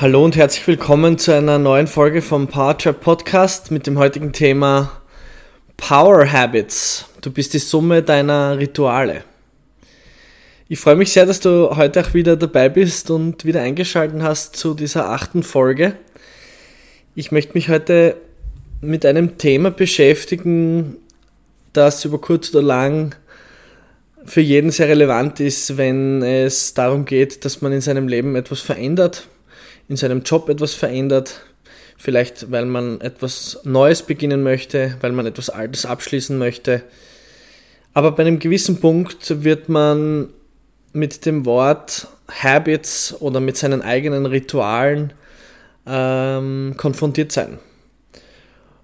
Hallo 0.00 0.24
und 0.24 0.36
herzlich 0.36 0.64
willkommen 0.68 1.18
zu 1.18 1.34
einer 1.34 1.58
neuen 1.58 1.88
Folge 1.88 2.22
vom 2.22 2.46
Powertrap 2.46 3.00
Podcast 3.00 3.72
mit 3.72 3.88
dem 3.88 3.98
heutigen 3.98 4.32
Thema 4.32 4.92
Power 5.76 6.30
Habits. 6.30 7.06
Du 7.20 7.32
bist 7.32 7.52
die 7.52 7.58
Summe 7.58 8.04
deiner 8.04 8.58
Rituale. 8.58 9.24
Ich 10.68 10.78
freue 10.78 10.94
mich 10.94 11.10
sehr, 11.10 11.26
dass 11.26 11.40
du 11.40 11.74
heute 11.74 12.00
auch 12.00 12.14
wieder 12.14 12.36
dabei 12.36 12.68
bist 12.68 13.10
und 13.10 13.44
wieder 13.44 13.60
eingeschaltet 13.60 14.22
hast 14.22 14.54
zu 14.54 14.74
dieser 14.74 15.10
achten 15.10 15.42
Folge. 15.42 15.94
Ich 17.16 17.32
möchte 17.32 17.54
mich 17.54 17.68
heute 17.68 18.14
mit 18.80 19.04
einem 19.04 19.36
Thema 19.36 19.72
beschäftigen, 19.72 20.98
das 21.72 22.04
über 22.04 22.20
kurz 22.20 22.54
oder 22.54 22.62
lang 22.62 23.16
für 24.24 24.42
jeden 24.42 24.70
sehr 24.70 24.86
relevant 24.86 25.40
ist, 25.40 25.76
wenn 25.76 26.22
es 26.22 26.74
darum 26.74 27.04
geht, 27.04 27.44
dass 27.44 27.62
man 27.62 27.72
in 27.72 27.80
seinem 27.80 28.06
Leben 28.06 28.36
etwas 28.36 28.60
verändert 28.60 29.26
in 29.88 29.96
seinem 29.96 30.22
Job 30.22 30.48
etwas 30.48 30.74
verändert, 30.74 31.40
vielleicht 31.96 32.50
weil 32.50 32.66
man 32.66 33.00
etwas 33.00 33.60
Neues 33.64 34.02
beginnen 34.02 34.42
möchte, 34.42 34.96
weil 35.00 35.12
man 35.12 35.26
etwas 35.26 35.50
Altes 35.50 35.86
abschließen 35.86 36.36
möchte. 36.38 36.82
Aber 37.94 38.12
bei 38.12 38.22
einem 38.22 38.38
gewissen 38.38 38.80
Punkt 38.80 39.42
wird 39.42 39.68
man 39.68 40.28
mit 40.92 41.26
dem 41.26 41.44
Wort 41.44 42.06
Habits 42.28 43.14
oder 43.20 43.40
mit 43.40 43.56
seinen 43.56 43.82
eigenen 43.82 44.26
Ritualen 44.26 45.12
ähm, 45.86 46.74
konfrontiert 46.76 47.32
sein. 47.32 47.58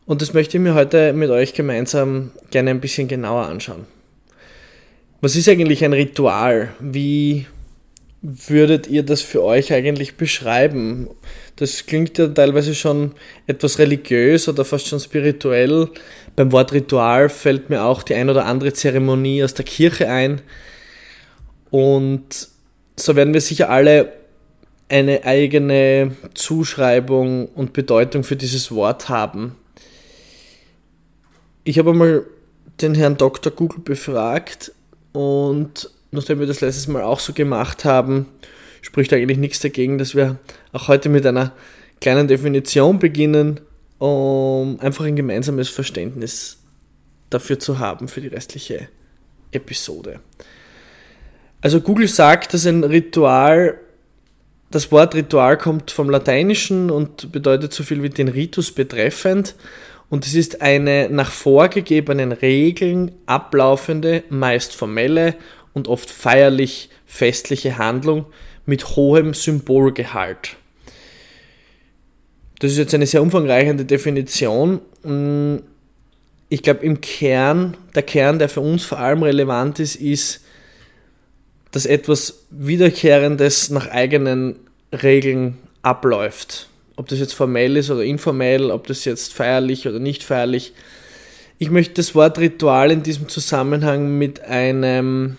Und 0.06 0.20
das 0.20 0.34
möchte 0.34 0.56
ich 0.56 0.62
mir 0.62 0.74
heute 0.74 1.12
mit 1.12 1.30
euch 1.30 1.54
gemeinsam 1.54 2.32
gerne 2.50 2.70
ein 2.70 2.80
bisschen 2.80 3.08
genauer 3.08 3.46
anschauen. 3.46 3.86
Was 5.20 5.36
ist 5.36 5.48
eigentlich 5.48 5.84
ein 5.84 5.94
Ritual? 5.94 6.74
Wie 6.80 7.46
würdet 8.24 8.86
ihr 8.86 9.02
das 9.02 9.20
für 9.20 9.44
euch 9.44 9.72
eigentlich 9.74 10.16
beschreiben? 10.16 11.10
Das 11.56 11.84
klingt 11.84 12.16
ja 12.16 12.26
teilweise 12.28 12.74
schon 12.74 13.12
etwas 13.46 13.78
religiös 13.78 14.48
oder 14.48 14.64
fast 14.64 14.88
schon 14.88 14.98
spirituell. 14.98 15.90
Beim 16.34 16.50
Wort 16.50 16.72
Ritual 16.72 17.28
fällt 17.28 17.68
mir 17.68 17.84
auch 17.84 18.02
die 18.02 18.14
ein 18.14 18.30
oder 18.30 18.46
andere 18.46 18.72
Zeremonie 18.72 19.44
aus 19.44 19.52
der 19.52 19.66
Kirche 19.66 20.08
ein. 20.08 20.40
Und 21.70 22.48
so 22.96 23.14
werden 23.14 23.34
wir 23.34 23.42
sicher 23.42 23.68
alle 23.68 24.12
eine 24.88 25.24
eigene 25.24 26.16
Zuschreibung 26.32 27.46
und 27.48 27.74
Bedeutung 27.74 28.24
für 28.24 28.36
dieses 28.36 28.72
Wort 28.72 29.10
haben. 29.10 29.54
Ich 31.62 31.78
habe 31.78 31.90
einmal 31.90 32.24
den 32.80 32.94
Herrn 32.94 33.18
Dr. 33.18 33.52
Google 33.52 33.80
befragt 33.80 34.72
und 35.12 35.90
nachdem 36.14 36.40
wir 36.40 36.46
das 36.46 36.60
letztes 36.60 36.88
Mal 36.88 37.02
auch 37.02 37.20
so 37.20 37.32
gemacht 37.32 37.84
haben, 37.84 38.26
spricht 38.80 39.12
eigentlich 39.12 39.38
nichts 39.38 39.60
dagegen, 39.60 39.98
dass 39.98 40.14
wir 40.14 40.38
auch 40.72 40.88
heute 40.88 41.08
mit 41.08 41.26
einer 41.26 41.52
kleinen 42.00 42.28
Definition 42.28 42.98
beginnen, 42.98 43.60
um 43.98 44.78
einfach 44.80 45.04
ein 45.04 45.16
gemeinsames 45.16 45.68
Verständnis 45.68 46.58
dafür 47.30 47.58
zu 47.58 47.78
haben 47.78 48.08
für 48.08 48.20
die 48.20 48.28
restliche 48.28 48.88
Episode. 49.52 50.20
Also 51.60 51.80
Google 51.80 52.08
sagt, 52.08 52.52
dass 52.52 52.66
ein 52.66 52.84
Ritual, 52.84 53.78
das 54.70 54.92
Wort 54.92 55.14
Ritual 55.14 55.56
kommt 55.56 55.90
vom 55.90 56.10
Lateinischen 56.10 56.90
und 56.90 57.32
bedeutet 57.32 57.72
so 57.72 57.82
viel 57.82 58.02
wie 58.02 58.10
den 58.10 58.28
Ritus 58.28 58.72
betreffend 58.72 59.54
und 60.10 60.26
es 60.26 60.34
ist 60.34 60.60
eine 60.60 61.08
nach 61.10 61.30
vorgegebenen 61.30 62.32
Regeln 62.32 63.12
ablaufende, 63.26 64.24
meist 64.28 64.74
formelle 64.74 65.34
und 65.74 65.88
oft 65.88 66.08
feierlich 66.10 66.88
festliche 67.04 67.76
Handlung 67.76 68.26
mit 68.64 68.96
hohem 68.96 69.34
Symbolgehalt. 69.34 70.56
Das 72.60 72.72
ist 72.72 72.78
jetzt 72.78 72.94
eine 72.94 73.06
sehr 73.06 73.20
umfangreiche 73.20 73.74
Definition. 73.74 74.80
Ich 76.48 76.62
glaube, 76.62 76.84
im 76.84 77.00
Kern, 77.00 77.76
der 77.94 78.02
Kern, 78.02 78.38
der 78.38 78.48
für 78.48 78.60
uns 78.60 78.84
vor 78.84 78.98
allem 78.98 79.22
relevant 79.22 79.80
ist, 79.80 79.96
ist, 79.96 80.40
dass 81.72 81.84
etwas 81.84 82.46
Wiederkehrendes 82.50 83.70
nach 83.70 83.88
eigenen 83.88 84.56
Regeln 84.92 85.58
abläuft. 85.82 86.68
Ob 86.96 87.08
das 87.08 87.18
jetzt 87.18 87.34
formell 87.34 87.76
ist 87.76 87.90
oder 87.90 88.04
informell, 88.04 88.70
ob 88.70 88.86
das 88.86 89.04
jetzt 89.04 89.34
feierlich 89.34 89.88
oder 89.88 89.98
nicht 89.98 90.22
feierlich. 90.22 90.72
Ich 91.58 91.70
möchte 91.70 91.94
das 91.94 92.14
Wort 92.14 92.38
Ritual 92.38 92.92
in 92.92 93.02
diesem 93.02 93.28
Zusammenhang 93.28 94.16
mit 94.16 94.40
einem 94.42 95.36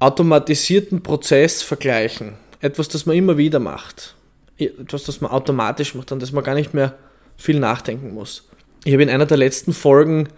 automatisierten 0.00 1.02
Prozess 1.02 1.62
vergleichen. 1.62 2.34
Etwas, 2.60 2.88
das 2.88 3.06
man 3.06 3.16
immer 3.16 3.36
wieder 3.36 3.58
macht. 3.58 4.14
Etwas, 4.56 5.04
das 5.04 5.20
man 5.20 5.30
automatisch 5.30 5.94
macht, 5.94 6.12
an 6.12 6.18
das 6.18 6.32
man 6.32 6.44
gar 6.44 6.54
nicht 6.54 6.74
mehr 6.74 6.94
viel 7.36 7.60
nachdenken 7.60 8.14
muss. 8.14 8.48
Ich 8.84 8.92
habe 8.92 9.02
in 9.02 9.10
einer 9.10 9.26
der 9.26 9.36
letzten 9.36 9.72
Folgen 9.72 10.28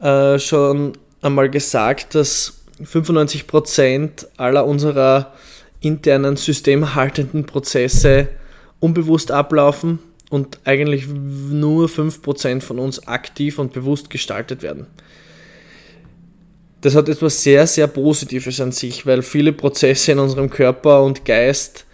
äh, 0.00 0.38
schon 0.38 0.92
einmal 1.22 1.50
gesagt, 1.50 2.14
dass 2.14 2.62
95% 2.82 4.26
aller 4.36 4.66
unserer 4.66 5.32
internen 5.80 6.36
systemerhaltenden 6.36 7.46
Prozesse 7.46 8.28
unbewusst 8.80 9.30
ablaufen 9.30 9.98
und 10.28 10.58
eigentlich 10.64 11.06
nur 11.06 11.88
5% 11.88 12.60
von 12.60 12.78
uns 12.78 13.06
aktiv 13.06 13.58
und 13.58 13.72
bewusst 13.72 14.10
gestaltet 14.10 14.62
werden 14.62 14.86
das 16.80 16.94
hat 16.94 17.08
etwas 17.08 17.42
sehr, 17.42 17.66
sehr 17.66 17.86
Positives 17.86 18.60
an 18.60 18.72
sich, 18.72 19.06
weil 19.06 19.22
viele 19.22 19.52
Prozesse 19.52 20.12
in 20.12 20.18
unserem 20.18 20.50
Körper 20.50 21.02
und 21.02 21.24
Geist 21.24 21.86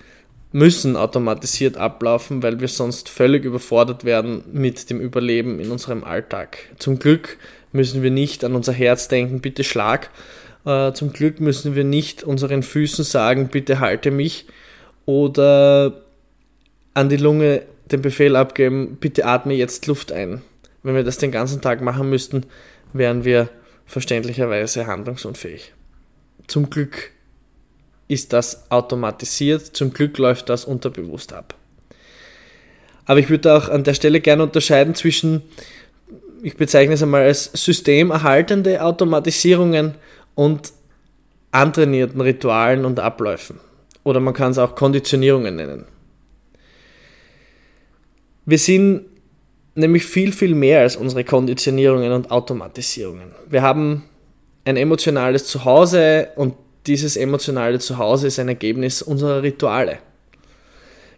müssen 0.53 0.97
automatisiert 0.97 1.77
ablaufen, 1.77 2.43
weil 2.43 2.61
wir 2.61 2.69
sonst 2.69 3.09
völlig 3.09 3.45
überfordert 3.45 4.05
werden 4.05 4.45
mit 4.53 4.91
dem 4.91 5.01
Überleben 5.01 5.61
in 5.61 5.71
unserem 5.71 6.05
Alltag. 6.05 6.59
Zum 6.79 6.99
Glück 6.99 7.39
müssen 7.73 8.03
wir 8.03 8.11
nicht 8.11 8.45
an 8.45 8.55
unser 8.55 8.73
Herz 8.73 9.09
denken, 9.09 9.41
bitte 9.41 9.65
schlag. 9.65 10.11
Äh, 10.67 10.93
zum 10.93 11.13
Glück 11.13 11.41
müssen 11.41 11.75
wir 11.75 11.85
nicht 11.85 12.23
unseren 12.23 12.63
Füßen 12.63 13.05
sagen, 13.05 13.49
bitte 13.49 13.81
halte 13.81 14.11
mich. 14.11 14.47
Oder 15.07 16.03
an 16.95 17.09
die 17.09 17.17
Lunge 17.17 17.63
den 17.91 18.03
Befehl 18.03 18.37
abgeben, 18.37 18.99
bitte 19.01 19.25
atme 19.25 19.55
jetzt 19.55 19.87
Luft 19.87 20.13
ein. 20.13 20.43
Wenn 20.83 20.95
wir 20.95 21.05
das 21.05 21.19
den 21.19 21.33
ganzen 21.33 21.61
Tag 21.61 21.81
machen 21.81 22.11
müssten, 22.11 22.45
wären 22.93 23.25
wir 23.25 23.49
verständlicherweise 23.93 24.87
handlungsunfähig. 24.87 25.75
Zum 26.47 26.71
Glück 26.71 27.11
ist 28.09 28.33
das 28.33 28.71
automatisiert, 28.71 29.77
zum 29.77 29.93
Glück 29.93 30.17
läuft 30.17 30.49
das 30.49 30.65
unterbewusst 30.65 31.35
ab. 31.35 31.55
Aber 33.05 33.21
ich 33.21 33.29
würde 33.29 33.55
auch 33.55 33.69
an 33.69 33.85
der 33.85 33.93
Stelle 33.93 34.23
gerne 34.23 34.45
unterscheiden 34.45 34.95
zwischen, 34.95 35.43
ich 36.43 36.57
bezeichne 36.57 36.95
es 36.95 37.03
einmal 37.03 37.25
als 37.25 37.51
systemerhaltende 37.53 38.83
Automatisierungen 38.83 39.97
und 40.35 40.73
antrainierten 41.51 42.23
Ritualen 42.23 42.87
und 42.87 42.99
Abläufen. 42.99 43.61
Oder 44.05 44.21
man 44.21 44.33
kann 44.33 44.53
es 44.53 44.59
auch 44.59 44.75
Konditionierungen 44.75 45.55
nennen. 45.55 45.85
Wir 48.47 48.59
sind 48.59 49.12
nämlich 49.75 50.05
viel, 50.05 50.33
viel 50.33 50.55
mehr 50.55 50.81
als 50.81 50.97
unsere 50.97 51.25
Konditionierungen 51.25 52.13
und 52.13 52.31
Automatisierungen. 52.31 53.33
Wir 53.49 53.63
haben 53.63 54.05
ein 54.65 54.77
emotionales 54.77 55.47
Zuhause 55.47 56.29
und 56.37 56.55
dieses 56.87 57.17
emotionale 57.17 57.79
Zuhause 57.79 58.27
ist 58.27 58.39
ein 58.39 58.49
Ergebnis 58.49 59.03
unserer 59.03 59.43
Rituale. 59.43 59.99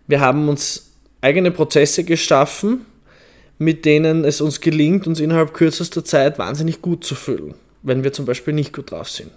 Wir 0.07 0.21
haben 0.21 0.49
uns 0.49 0.93
eigene 1.21 1.51
Prozesse 1.51 2.05
geschaffen, 2.05 2.85
mit 3.59 3.85
denen 3.85 4.25
es 4.25 4.41
uns 4.41 4.61
gelingt, 4.61 5.07
uns 5.07 5.21
innerhalb 5.21 5.55
kürzester 5.55 6.05
Zeit 6.05 6.39
wahnsinnig 6.39 6.83
gut 6.83 7.05
zu 7.05 7.15
fühlen, 7.15 7.55
wenn 7.83 8.05
wir 8.05 8.13
zum 8.13 8.27
Beispiel 8.27 8.53
nicht 8.53 8.75
gut 8.75 8.91
drauf 8.91 9.09
sind. 9.09 9.31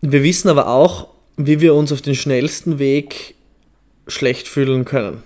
Wir 0.00 0.22
wissen 0.22 0.48
aber 0.48 0.68
auch, 0.68 1.08
wie 1.36 1.60
wir 1.60 1.74
uns 1.74 1.92
auf 1.92 2.02
den 2.02 2.14
schnellsten 2.14 2.78
Weg 2.78 3.34
schlecht 4.06 4.48
fühlen 4.48 4.84
können. 4.84 5.22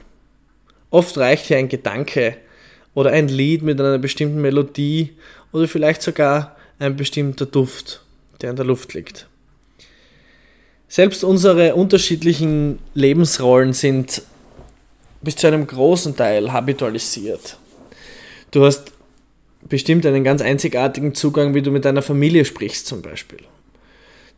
Oft 0.90 1.16
reicht 1.16 1.46
hier 1.46 1.56
ein 1.56 1.68
Gedanke, 1.68 2.36
oder 2.94 3.10
ein 3.10 3.28
Lied 3.28 3.62
mit 3.62 3.80
einer 3.80 3.98
bestimmten 3.98 4.40
Melodie 4.40 5.12
oder 5.52 5.68
vielleicht 5.68 6.02
sogar 6.02 6.56
ein 6.78 6.96
bestimmter 6.96 7.46
Duft, 7.46 8.02
der 8.40 8.50
in 8.50 8.56
der 8.56 8.64
Luft 8.64 8.94
liegt. 8.94 9.28
Selbst 10.88 11.24
unsere 11.24 11.74
unterschiedlichen 11.74 12.78
Lebensrollen 12.94 13.72
sind 13.72 14.22
bis 15.22 15.36
zu 15.36 15.46
einem 15.46 15.66
großen 15.66 16.16
Teil 16.16 16.52
habitualisiert. 16.52 17.56
Du 18.50 18.64
hast 18.64 18.92
bestimmt 19.68 20.06
einen 20.06 20.22
ganz 20.22 20.42
einzigartigen 20.42 21.14
Zugang, 21.14 21.54
wie 21.54 21.62
du 21.62 21.70
mit 21.70 21.84
deiner 21.84 22.02
Familie 22.02 22.44
sprichst 22.44 22.86
zum 22.86 23.02
Beispiel. 23.02 23.40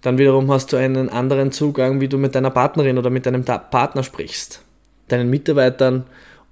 Dann 0.02 0.18
wiederum 0.18 0.50
hast 0.52 0.72
du 0.72 0.76
einen 0.76 1.08
anderen 1.08 1.52
Zugang, 1.52 2.00
wie 2.00 2.08
du 2.08 2.16
mit 2.16 2.34
deiner 2.34 2.50
Partnerin 2.50 2.96
oder 2.96 3.10
mit 3.10 3.26
deinem 3.26 3.44
Partner 3.44 4.02
sprichst, 4.02 4.62
deinen 5.08 5.28
Mitarbeitern 5.28 6.04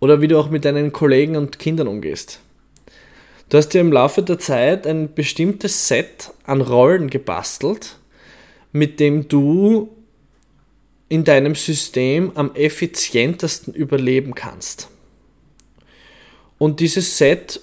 oder 0.05 0.21
wie 0.21 0.29
du 0.29 0.39
auch 0.39 0.51
mit 0.51 0.67
deinen 0.67 0.93
Kollegen 0.93 1.35
und 1.35 1.59
Kindern 1.59 1.89
umgehst. 1.89 2.39
Du 3.49 3.57
hast 3.57 3.71
dir 3.71 3.81
im 3.81 3.91
Laufe 3.91 4.23
der 4.23 4.39
Zeit 4.39 4.87
ein 4.87 5.15
bestimmtes 5.15 5.89
Set 5.89 6.31
an 6.45 6.61
Rollen 6.61 7.09
gebastelt, 7.09 7.97
mit 8.71 9.01
dem 9.01 9.29
du 9.29 9.89
in 11.09 11.25
deinem 11.25 11.55
System 11.55 12.33
am 12.35 12.55
effizientesten 12.55 13.73
überleben 13.73 14.35
kannst. 14.35 14.89
Und 16.59 16.81
dieses 16.81 17.17
Set 17.17 17.63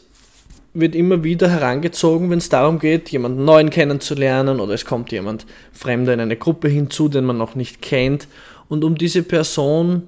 wird 0.73 0.95
immer 0.95 1.23
wieder 1.23 1.47
herangezogen, 1.47 2.31
wenn 2.31 2.39
es 2.39 2.49
darum 2.49 2.79
geht, 2.79 3.09
jemanden 3.09 3.45
neuen 3.45 3.69
kennenzulernen 3.69 4.59
oder 4.59 4.73
es 4.73 4.85
kommt 4.85 5.11
jemand 5.11 5.45
Fremder 5.73 6.15
in 6.15 6.21
eine 6.21 6.37
Gruppe 6.37 6.69
hinzu, 6.69 7.07
den 7.07 7.25
man 7.25 7.37
noch 7.37 7.53
nicht 7.53 7.83
kennt. 7.83 8.27
Und 8.67 8.83
um 8.83 8.97
diese 8.97 9.21
Person 9.21 10.07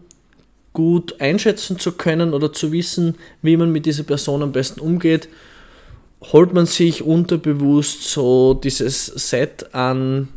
gut 0.73 1.21
einschätzen 1.21 1.79
zu 1.79 1.93
können 1.93 2.33
oder 2.33 2.51
zu 2.51 2.71
wissen, 2.71 3.15
wie 3.41 3.57
man 3.57 3.71
mit 3.71 3.85
dieser 3.85 4.03
Person 4.03 4.41
am 4.41 4.51
besten 4.51 4.79
umgeht, 4.79 5.29
holt 6.31 6.53
man 6.53 6.65
sich 6.65 7.03
unterbewusst 7.03 8.03
so 8.09 8.53
dieses 8.53 9.05
Set 9.05 9.73
an 9.73 10.29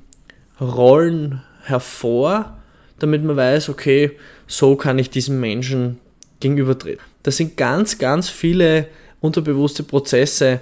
Rollen 0.60 1.42
hervor, 1.64 2.58
damit 2.98 3.24
man 3.24 3.36
weiß, 3.36 3.68
okay, 3.68 4.12
so 4.46 4.76
kann 4.76 4.98
ich 4.98 5.10
diesem 5.10 5.40
Menschen 5.40 5.98
gegenübertreten. 6.40 7.04
Das 7.22 7.36
sind 7.36 7.56
ganz, 7.56 7.98
ganz 7.98 8.28
viele 8.28 8.88
unterbewusste 9.20 9.82
Prozesse, 9.82 10.60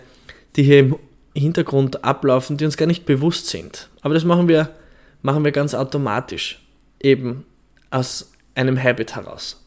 die 0.57 0.63
hier 0.63 0.79
im 0.81 0.97
Hintergrund 1.35 2.05
ablaufen, 2.05 2.57
die 2.57 2.65
uns 2.65 2.77
gar 2.77 2.87
nicht 2.87 3.07
bewusst 3.07 3.49
sind. 3.49 3.89
Aber 4.03 4.15
das 4.15 4.25
machen 4.25 4.49
wir, 4.49 4.71
machen 5.23 5.45
wir 5.45 5.53
ganz 5.53 5.75
automatisch, 5.75 6.63
eben 7.01 7.45
aus 7.91 8.33
einem 8.55 8.81
Habit 8.83 9.17
heraus. 9.17 9.64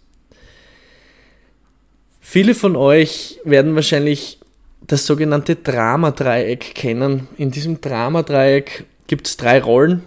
Viele 2.30 2.56
von 2.56 2.76
euch 2.76 3.40
werden 3.46 3.74
wahrscheinlich 3.76 4.40
das 4.86 5.06
sogenannte 5.06 5.56
Dramadreieck 5.56 6.76
kennen. 6.76 7.30
In 7.38 7.52
diesem 7.52 7.80
Dramadreieck 7.80 8.84
gibt 9.08 9.28
es 9.28 9.38
drei 9.38 9.62
Rollen. 9.62 10.04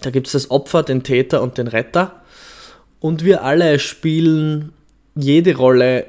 Da 0.00 0.08
gibt 0.08 0.28
es 0.28 0.32
das 0.32 0.50
Opfer, 0.50 0.82
den 0.82 1.02
Täter 1.02 1.42
und 1.42 1.58
den 1.58 1.66
Retter. 1.66 2.22
Und 3.00 3.22
wir 3.22 3.44
alle 3.44 3.78
spielen 3.80 4.72
jede 5.14 5.54
Rolle 5.54 6.06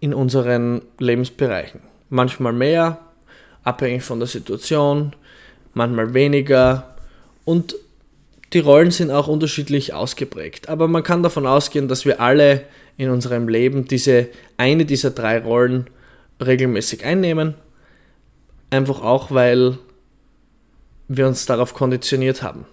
in 0.00 0.12
unseren 0.12 0.82
Lebensbereichen. 0.98 1.80
Manchmal 2.10 2.52
mehr, 2.52 2.98
abhängig 3.64 4.02
von 4.02 4.18
der 4.18 4.28
Situation, 4.28 5.16
manchmal 5.72 6.12
weniger 6.12 6.94
und 7.46 7.74
die 8.52 8.58
Rollen 8.58 8.90
sind 8.90 9.10
auch 9.10 9.28
unterschiedlich 9.28 9.94
ausgeprägt. 9.94 10.68
Aber 10.68 10.88
man 10.88 11.02
kann 11.02 11.22
davon 11.22 11.46
ausgehen, 11.46 11.88
dass 11.88 12.04
wir 12.04 12.20
alle 12.20 12.64
in 12.96 13.10
unserem 13.10 13.48
Leben 13.48 13.86
diese 13.86 14.28
eine 14.56 14.84
dieser 14.84 15.10
drei 15.10 15.38
Rollen 15.38 15.88
regelmäßig 16.44 17.04
einnehmen. 17.04 17.54
Einfach 18.70 19.02
auch, 19.02 19.30
weil 19.30 19.78
wir 21.08 21.26
uns 21.26 21.46
darauf 21.46 21.74
konditioniert 21.74 22.42
haben. 22.42 22.66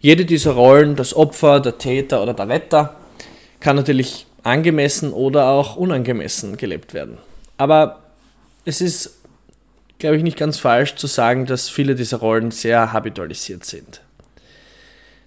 Jede 0.00 0.24
dieser 0.24 0.52
Rollen, 0.52 0.96
das 0.96 1.14
Opfer, 1.14 1.60
der 1.60 1.78
Täter 1.78 2.22
oder 2.22 2.34
der 2.34 2.48
Retter, 2.48 2.96
kann 3.60 3.76
natürlich 3.76 4.26
angemessen 4.42 5.12
oder 5.12 5.48
auch 5.48 5.76
unangemessen 5.76 6.56
gelebt 6.56 6.94
werden. 6.94 7.18
Aber 7.56 8.02
es 8.64 8.80
ist, 8.80 9.18
glaube 9.98 10.16
ich, 10.16 10.22
nicht 10.22 10.36
ganz 10.36 10.58
falsch 10.58 10.94
zu 10.96 11.06
sagen, 11.06 11.46
dass 11.46 11.68
viele 11.68 11.94
dieser 11.94 12.18
Rollen 12.18 12.50
sehr 12.50 12.92
habitualisiert 12.92 13.64
sind. 13.64 14.00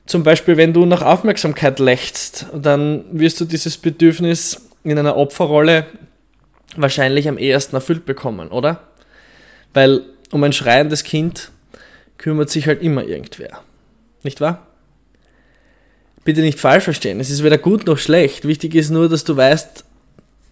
Zum 0.09 0.23
Beispiel, 0.23 0.57
wenn 0.57 0.73
du 0.73 0.87
nach 0.87 1.03
Aufmerksamkeit 1.03 1.77
lechzt, 1.77 2.47
dann 2.51 3.05
wirst 3.11 3.39
du 3.39 3.45
dieses 3.45 3.77
Bedürfnis 3.77 4.59
in 4.83 4.97
einer 4.97 5.15
Opferrolle 5.15 5.85
wahrscheinlich 6.75 7.27
am 7.27 7.37
ehesten 7.37 7.75
erfüllt 7.75 8.05
bekommen, 8.05 8.49
oder? 8.49 8.81
Weil 9.75 10.01
um 10.31 10.43
ein 10.43 10.51
schreiendes 10.51 11.03
Kind 11.03 11.51
kümmert 12.17 12.49
sich 12.49 12.65
halt 12.65 12.81
immer 12.81 13.03
irgendwer. 13.03 13.61
Nicht 14.23 14.41
wahr? 14.41 14.65
bitte 16.23 16.41
nicht 16.41 16.59
falsch 16.59 16.85
verstehen. 16.85 17.19
Es 17.19 17.29
ist 17.29 17.43
weder 17.43 17.57
gut 17.57 17.85
noch 17.85 17.97
schlecht. 17.97 18.47
Wichtig 18.47 18.75
ist 18.75 18.89
nur, 18.89 19.09
dass 19.09 19.23
du 19.23 19.37
weißt, 19.37 19.83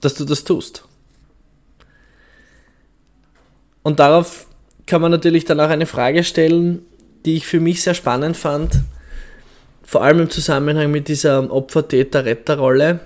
dass 0.01 0.13
du 0.13 0.25
das 0.25 0.43
tust. 0.43 0.83
Und 3.81 3.99
darauf 3.99 4.47
kann 4.85 5.01
man 5.01 5.11
natürlich 5.11 5.45
dann 5.45 5.59
auch 5.59 5.69
eine 5.69 5.85
Frage 5.85 6.23
stellen, 6.23 6.83
die 7.25 7.35
ich 7.35 7.47
für 7.47 7.59
mich 7.59 7.81
sehr 7.81 7.93
spannend 7.93 8.37
fand, 8.37 8.81
vor 9.87 10.03
allem 10.03 10.19
im 10.19 10.29
Zusammenhang 10.29 10.91
mit 10.91 11.07
dieser 11.07 11.49
Opfer-Täter-Retter-Rolle. 11.49 12.99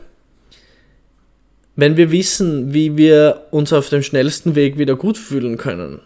Wenn 1.76 1.96
wir 1.96 2.10
wissen, 2.10 2.74
wie 2.74 2.98
wir 2.98 3.46
uns 3.52 3.72
auf 3.72 3.90
dem 3.90 4.02
schnellsten 4.02 4.56
Weg 4.56 4.80
wieder 4.80 4.96
gut 4.96 5.20
fühlen 5.20 5.58
können 5.58 6.00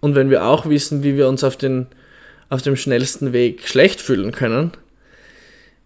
und 0.00 0.14
wenn 0.14 0.28
wir 0.28 0.44
auch 0.44 0.68
wissen, 0.68 1.02
wie 1.02 1.16
wir 1.16 1.28
uns 1.28 1.42
auf, 1.42 1.56
den, 1.56 1.86
auf 2.50 2.60
dem 2.60 2.76
schnellsten 2.76 3.32
Weg 3.32 3.66
schlecht 3.66 4.02
fühlen 4.02 4.32
können, 4.32 4.72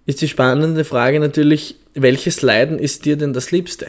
ist 0.06 0.20
die 0.20 0.28
spannende 0.28 0.84
Frage 0.84 1.20
natürlich, 1.20 1.76
welches 1.94 2.42
Leiden 2.42 2.80
ist 2.80 3.04
dir 3.04 3.16
denn 3.16 3.32
das 3.32 3.52
Liebste? 3.52 3.86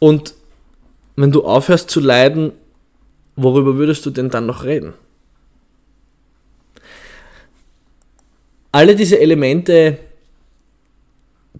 Und 0.00 0.34
wenn 1.14 1.30
du 1.30 1.44
aufhörst 1.44 1.88
zu 1.88 2.00
leiden, 2.00 2.50
worüber 3.36 3.76
würdest 3.76 4.04
du 4.06 4.10
denn 4.10 4.28
dann 4.28 4.46
noch 4.46 4.64
reden? 4.64 4.92
Alle 8.78 8.94
diese 8.94 9.18
Elemente, 9.18 9.98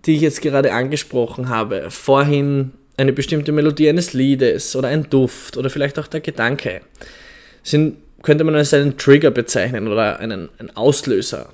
die 0.05 0.15
ich 0.15 0.20
jetzt 0.20 0.41
gerade 0.41 0.73
angesprochen 0.73 1.49
habe, 1.49 1.91
vorhin 1.91 2.70
eine 2.97 3.12
bestimmte 3.12 3.50
Melodie 3.50 3.88
eines 3.88 4.12
Liedes 4.12 4.76
oder 4.76 4.87
ein 4.87 5.11
Duft 5.11 5.56
oder 5.56 5.69
vielleicht 5.69 5.99
auch 5.99 6.06
der 6.06 6.20
Gedanke, 6.20 6.81
sind, 7.65 7.97
könnte 8.23 8.44
man 8.44 8.55
als 8.55 8.73
einen 8.73 8.99
Trigger 8.99 9.32
bezeichnen 9.32 9.88
oder 9.88 10.20
einen, 10.20 10.49
einen 10.61 10.76
Auslöser. 10.76 11.49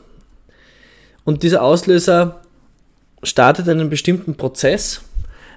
Und 1.24 1.42
dieser 1.42 1.62
Auslöser 1.62 2.42
startet 3.22 3.66
einen 3.66 3.88
bestimmten 3.88 4.34
Prozess, 4.34 5.00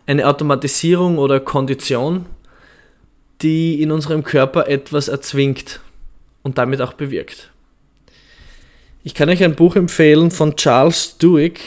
eine 0.05 0.25
Automatisierung 0.25 1.17
oder 1.17 1.41
Kondition, 1.41 2.27
die 3.41 3.81
in 3.81 3.91
unserem 3.91 4.23
Körper 4.23 4.69
etwas 4.69 5.09
erzwingt 5.09 5.81
und 6.43 6.57
damit 6.57 6.79
auch 6.79 6.93
bewirkt. 6.93 7.51
Ich 9.07 9.13
kann 9.13 9.29
euch 9.29 9.41
ein 9.41 9.55
Buch 9.55 9.77
empfehlen 9.77 10.31
von 10.31 10.57
Charles 10.57 11.17
Duhigg. 11.17 11.61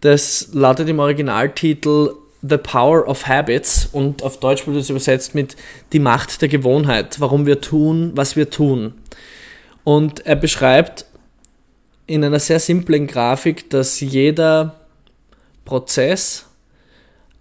Das 0.00 0.48
lautet 0.52 0.88
im 0.88 0.98
Originaltitel 0.98 2.10
The 2.42 2.56
Power 2.56 3.06
of 3.06 3.28
Habits 3.28 3.88
und 3.92 4.24
auf 4.24 4.40
Deutsch 4.40 4.66
wurde 4.66 4.80
es 4.80 4.90
übersetzt 4.90 5.36
mit 5.36 5.54
Die 5.92 6.00
Macht 6.00 6.42
der 6.42 6.48
Gewohnheit, 6.48 7.20
warum 7.20 7.46
wir 7.46 7.60
tun, 7.60 8.10
was 8.16 8.34
wir 8.34 8.50
tun. 8.50 8.94
Und 9.84 10.26
er 10.26 10.34
beschreibt 10.34 11.04
in 12.08 12.24
einer 12.24 12.40
sehr 12.40 12.58
simplen 12.58 13.06
Grafik, 13.06 13.70
dass 13.70 14.00
jeder 14.00 14.74
Prozess 15.64 16.46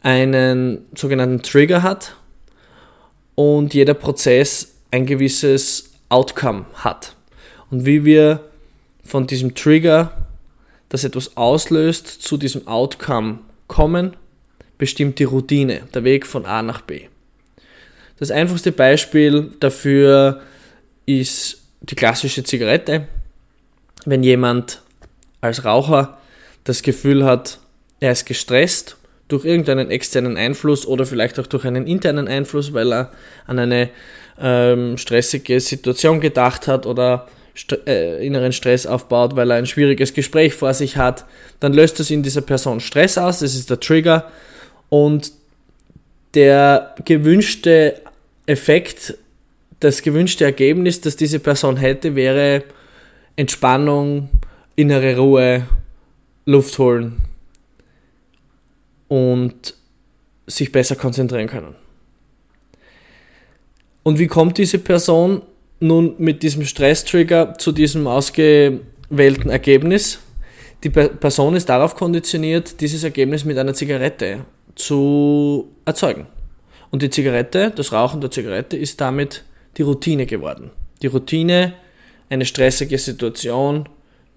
einen 0.03 0.85
sogenannten 0.93 1.41
Trigger 1.41 1.81
hat 1.81 2.15
und 3.33 3.73
jeder 3.73 3.95
Prozess 3.95 4.75
ein 4.91 5.07
gewisses 5.07 5.93
Outcome 6.09 6.65
hat. 6.75 7.15
Und 7.71 7.87
wie 7.87 8.05
wir 8.05 8.51
von 9.03 9.27
diesem 9.27 9.55
Trigger, 9.55 10.27
das 10.89 11.03
etwas 11.03 11.37
auslöst, 11.37 12.07
zu 12.07 12.37
diesem 12.37 12.67
Outcome 12.67 13.39
kommen, 13.67 14.15
bestimmt 14.77 15.19
die 15.19 15.23
Routine, 15.23 15.81
der 15.93 16.03
Weg 16.03 16.25
von 16.25 16.45
A 16.45 16.61
nach 16.61 16.81
B. 16.81 17.07
Das 18.19 18.31
einfachste 18.31 18.71
Beispiel 18.71 19.51
dafür 19.59 20.41
ist 21.05 21.61
die 21.81 21.95
klassische 21.95 22.43
Zigarette 22.43 23.07
wenn 24.05 24.23
jemand 24.23 24.81
als 25.41 25.65
Raucher 25.65 26.17
das 26.63 26.81
Gefühl 26.81 27.25
hat, 27.25 27.59
er 27.99 28.11
ist 28.11 28.25
gestresst 28.25 28.97
durch 29.27 29.45
irgendeinen 29.45 29.89
externen 29.89 30.37
Einfluss 30.37 30.85
oder 30.85 31.05
vielleicht 31.05 31.39
auch 31.39 31.47
durch 31.47 31.65
einen 31.65 31.87
internen 31.87 32.27
Einfluss, 32.27 32.73
weil 32.73 32.93
er 32.93 33.11
an 33.47 33.59
eine 33.59 33.89
ähm, 34.39 34.97
stressige 34.97 35.59
Situation 35.59 36.19
gedacht 36.19 36.67
hat 36.67 36.85
oder 36.85 37.27
st 37.55 37.87
äh, 37.87 38.25
inneren 38.25 38.51
Stress 38.51 38.85
aufbaut, 38.85 39.35
weil 39.35 39.51
er 39.51 39.57
ein 39.57 39.65
schwieriges 39.65 40.13
Gespräch 40.13 40.53
vor 40.53 40.73
sich 40.73 40.97
hat, 40.97 41.25
dann 41.59 41.73
löst 41.73 41.99
das 41.99 42.09
in 42.09 42.23
dieser 42.23 42.41
Person 42.41 42.79
Stress 42.79 43.17
aus, 43.17 43.39
das 43.39 43.55
ist 43.55 43.69
der 43.69 43.79
Trigger 43.79 44.31
und 44.89 45.31
der 46.33 46.95
gewünschte 47.05 48.01
Effekt, 48.45 49.15
das 49.79 50.01
gewünschte 50.01 50.45
Ergebnis, 50.45 51.01
das 51.01 51.15
diese 51.15 51.39
Person 51.39 51.77
hätte, 51.77 52.15
wäre 52.15 52.63
Entspannung, 53.35 54.29
innere 54.75 55.17
Ruhe, 55.17 55.67
Luft 56.45 56.77
holen 56.79 57.17
und 59.07 59.75
sich 60.47 60.71
besser 60.71 60.95
konzentrieren 60.95 61.47
können. 61.47 61.75
Und 64.03 64.19
wie 64.19 64.27
kommt 64.27 64.57
diese 64.57 64.79
Person 64.79 65.41
nun 65.83 66.15
mit 66.17 66.43
diesem 66.43 66.65
Stresstrigger 66.65 67.55
zu 67.57 67.71
diesem 67.71 68.07
ausgewählten 68.07 69.49
Ergebnis? 69.49 70.19
Die 70.83 70.89
Person 70.89 71.55
ist 71.55 71.69
darauf 71.69 71.95
konditioniert, 71.95 72.81
dieses 72.81 73.03
Ergebnis 73.03 73.45
mit 73.45 73.57
einer 73.57 73.73
Zigarette 73.73 74.45
zu 74.75 75.69
erzeugen. 75.85 76.27
Und 76.89 77.01
die 77.01 77.09
Zigarette, 77.09 77.71
das 77.75 77.91
Rauchen 77.91 78.21
der 78.21 78.31
Zigarette, 78.31 78.77
ist 78.77 78.99
damit 78.99 79.43
die 79.77 79.81
Routine 79.81 80.25
geworden. 80.25 80.71
Die 81.01 81.07
Routine, 81.07 81.73
eine 82.29 82.45
stressige 82.45 82.97
Situation 82.97 83.87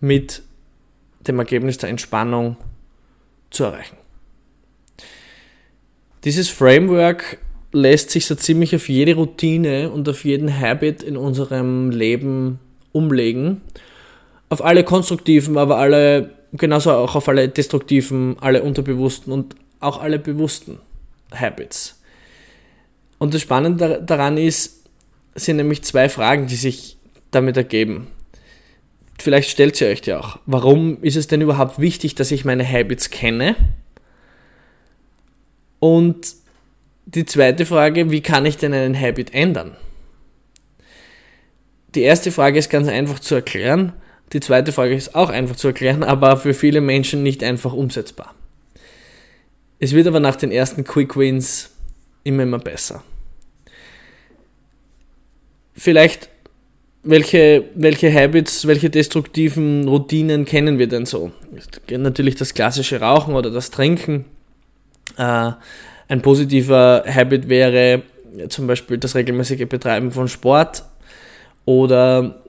mit 0.00 0.43
dem 1.26 1.38
Ergebnis 1.38 1.79
der 1.79 1.91
Entspannung 1.91 2.57
zu 3.50 3.65
erreichen. 3.65 3.97
Dieses 6.25 6.49
Framework 6.49 7.38
lässt 7.76 8.11
sich 8.11 8.26
so 8.26 8.35
ziemlich 8.35 8.75
auf 8.75 8.88
jede 8.88 9.14
Routine 9.14 9.90
und 9.90 10.09
auf 10.09 10.25
jeden 10.25 10.61
Habit 10.61 11.02
in 11.02 11.16
unserem 11.16 11.90
Leben 11.90 12.59
umlegen. 12.92 13.61
Auf 14.49 14.64
alle 14.64 14.83
konstruktiven, 14.83 15.59
aber 15.59 15.76
alle, 15.76 16.30
genauso 16.52 16.92
auch 16.92 17.14
auf 17.14 17.28
alle 17.28 17.49
destruktiven, 17.49 18.37
alle 18.40 18.62
unterbewussten 18.62 19.33
und 19.33 19.56
auch 19.80 20.00
alle 20.00 20.18
bewussten 20.18 20.78
Habits. 21.35 22.00
Und 23.18 23.35
das 23.35 23.42
Spannende 23.42 24.02
daran 24.04 24.38
ist, 24.38 24.85
sind 25.35 25.56
nämlich 25.56 25.83
zwei 25.83 26.09
Fragen, 26.09 26.47
die 26.47 26.56
sich 26.56 26.97
damit 27.30 27.59
ergeben. 27.59 28.06
Vielleicht 29.18 29.50
stellt 29.50 29.78
ihr 29.80 29.88
euch 29.88 30.00
die 30.00 30.14
auch. 30.14 30.38
Warum 30.47 31.02
ist 31.02 31.16
es 31.16 31.26
denn 31.26 31.42
überhaupt 31.42 31.78
wichtig, 31.78 32.14
dass 32.14 32.30
ich 32.30 32.45
meine 32.47 32.66
Habits 32.66 33.11
kenne? 33.11 33.54
Und 35.78 36.37
die 37.07 37.25
zweite 37.25 37.65
Frage, 37.65 38.11
wie 38.11 38.21
kann 38.21 38.45
ich 38.47 38.57
denn 38.57 38.75
einen 38.75 39.01
Habit 39.01 39.33
ändern? 39.33 39.77
Die 41.95 42.03
erste 42.03 42.31
Frage 42.33 42.59
ist 42.59 42.69
ganz 42.69 42.89
einfach 42.89 43.21
zu 43.21 43.37
erklären. 43.37 43.93
Die 44.33 44.41
zweite 44.41 44.73
Frage 44.73 44.95
ist 44.95 45.15
auch 45.15 45.31
einfach 45.31 45.57
zu 45.57 45.69
erklären, 45.69 46.03
aber 46.03 46.37
für 46.37 46.53
viele 46.53 46.81
Menschen 46.81 47.23
nicht 47.23 47.43
einfach 47.43 47.73
umsetzbar. 47.73 48.35
Es 49.79 49.93
wird 49.93 50.07
aber 50.07 50.21
nach 50.21 50.37
den 50.37 50.51
ersten 50.51 50.85
Quick 50.85 51.17
Wins 51.17 51.71
immer, 52.25 52.43
immer 52.43 52.59
besser. 52.59 53.03
Vielleicht, 55.75 56.29
welche, 57.03 57.65
welche 57.75 58.13
Habits, 58.13 58.67
welche 58.67 58.91
destruktiven 58.91 59.87
Routinen 59.87 60.45
kennen 60.45 60.79
wir 60.79 60.89
denn 60.89 61.07
so? 61.07 61.31
Natürlich 61.89 62.35
das 62.35 62.55
klassische 62.55 63.01
Rauchen 63.01 63.35
oder 63.35 63.51
das 63.51 63.71
Trinken 63.71 64.25
äh, 65.19 65.53
ein 66.09 66.23
positiver 66.23 67.05
Habit 67.07 67.49
wäre 67.49 68.03
zum 68.49 68.67
Beispiel 68.67 68.99
das 68.99 69.15
regelmäßige 69.15 69.67
Betreiben 69.67 70.13
von 70.13 70.29
Sport 70.29 70.85
oder 71.65 72.43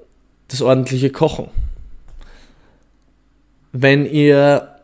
das 0.47 0.61
ordentliche 0.61 1.09
Kochen. 1.09 1.49
Wenn 3.71 4.05
ihr 4.05 4.75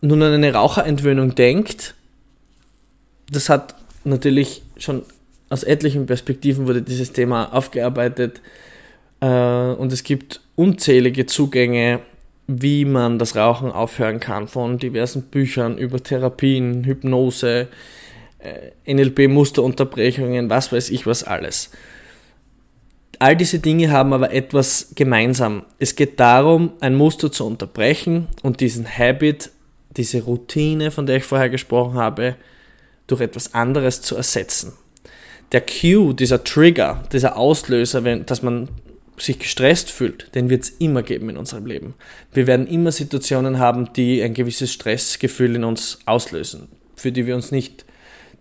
nun 0.00 0.22
an 0.22 0.32
eine 0.32 0.52
Raucherentwöhnung 0.52 1.34
denkt, 1.34 1.94
das 3.30 3.48
hat 3.48 3.74
natürlich 4.04 4.62
schon 4.76 5.02
aus 5.48 5.62
etlichen 5.62 6.06
Perspektiven 6.06 6.66
wurde 6.66 6.82
dieses 6.82 7.12
Thema 7.12 7.54
aufgearbeitet 7.54 8.40
äh, 9.20 9.26
und 9.26 9.92
es 9.92 10.02
gibt 10.02 10.40
unzählige 10.56 11.26
Zugänge 11.26 12.00
wie 12.46 12.84
man 12.84 13.18
das 13.18 13.36
Rauchen 13.36 13.70
aufhören 13.70 14.20
kann, 14.20 14.48
von 14.48 14.78
diversen 14.78 15.22
Büchern 15.22 15.78
über 15.78 16.02
Therapien, 16.02 16.84
Hypnose, 16.84 17.68
äh, 18.38 18.92
NLP-Musterunterbrechungen, 18.92 20.50
was 20.50 20.72
weiß 20.72 20.90
ich 20.90 21.06
was 21.06 21.24
alles. 21.24 21.70
All 23.18 23.36
diese 23.36 23.60
Dinge 23.60 23.90
haben 23.90 24.12
aber 24.12 24.32
etwas 24.32 24.92
gemeinsam. 24.94 25.64
Es 25.78 25.96
geht 25.96 26.20
darum, 26.20 26.72
ein 26.80 26.94
Muster 26.94 27.32
zu 27.32 27.46
unterbrechen 27.46 28.28
und 28.42 28.60
diesen 28.60 28.86
Habit, 28.86 29.50
diese 29.96 30.22
Routine, 30.22 30.90
von 30.90 31.06
der 31.06 31.16
ich 31.16 31.24
vorher 31.24 31.48
gesprochen 31.48 31.94
habe, 31.94 32.36
durch 33.06 33.20
etwas 33.20 33.54
anderes 33.54 34.02
zu 34.02 34.16
ersetzen. 34.16 34.72
Der 35.52 35.62
Cue, 35.62 36.14
dieser 36.14 36.42
Trigger, 36.42 37.04
dieser 37.12 37.36
Auslöser, 37.36 38.04
wenn, 38.04 38.26
dass 38.26 38.42
man 38.42 38.68
sich 39.16 39.38
gestresst 39.38 39.90
fühlt, 39.90 40.34
den 40.34 40.50
wird 40.50 40.64
es 40.64 40.70
immer 40.70 41.02
geben 41.02 41.30
in 41.30 41.36
unserem 41.36 41.66
Leben. 41.66 41.94
Wir 42.32 42.46
werden 42.46 42.66
immer 42.66 42.90
Situationen 42.90 43.58
haben, 43.58 43.92
die 43.92 44.22
ein 44.22 44.34
gewisses 44.34 44.72
Stressgefühl 44.72 45.56
in 45.56 45.64
uns 45.64 45.98
auslösen, 46.06 46.68
für 46.96 47.12
die 47.12 47.26
wir 47.26 47.34
uns 47.34 47.52
nicht, 47.52 47.84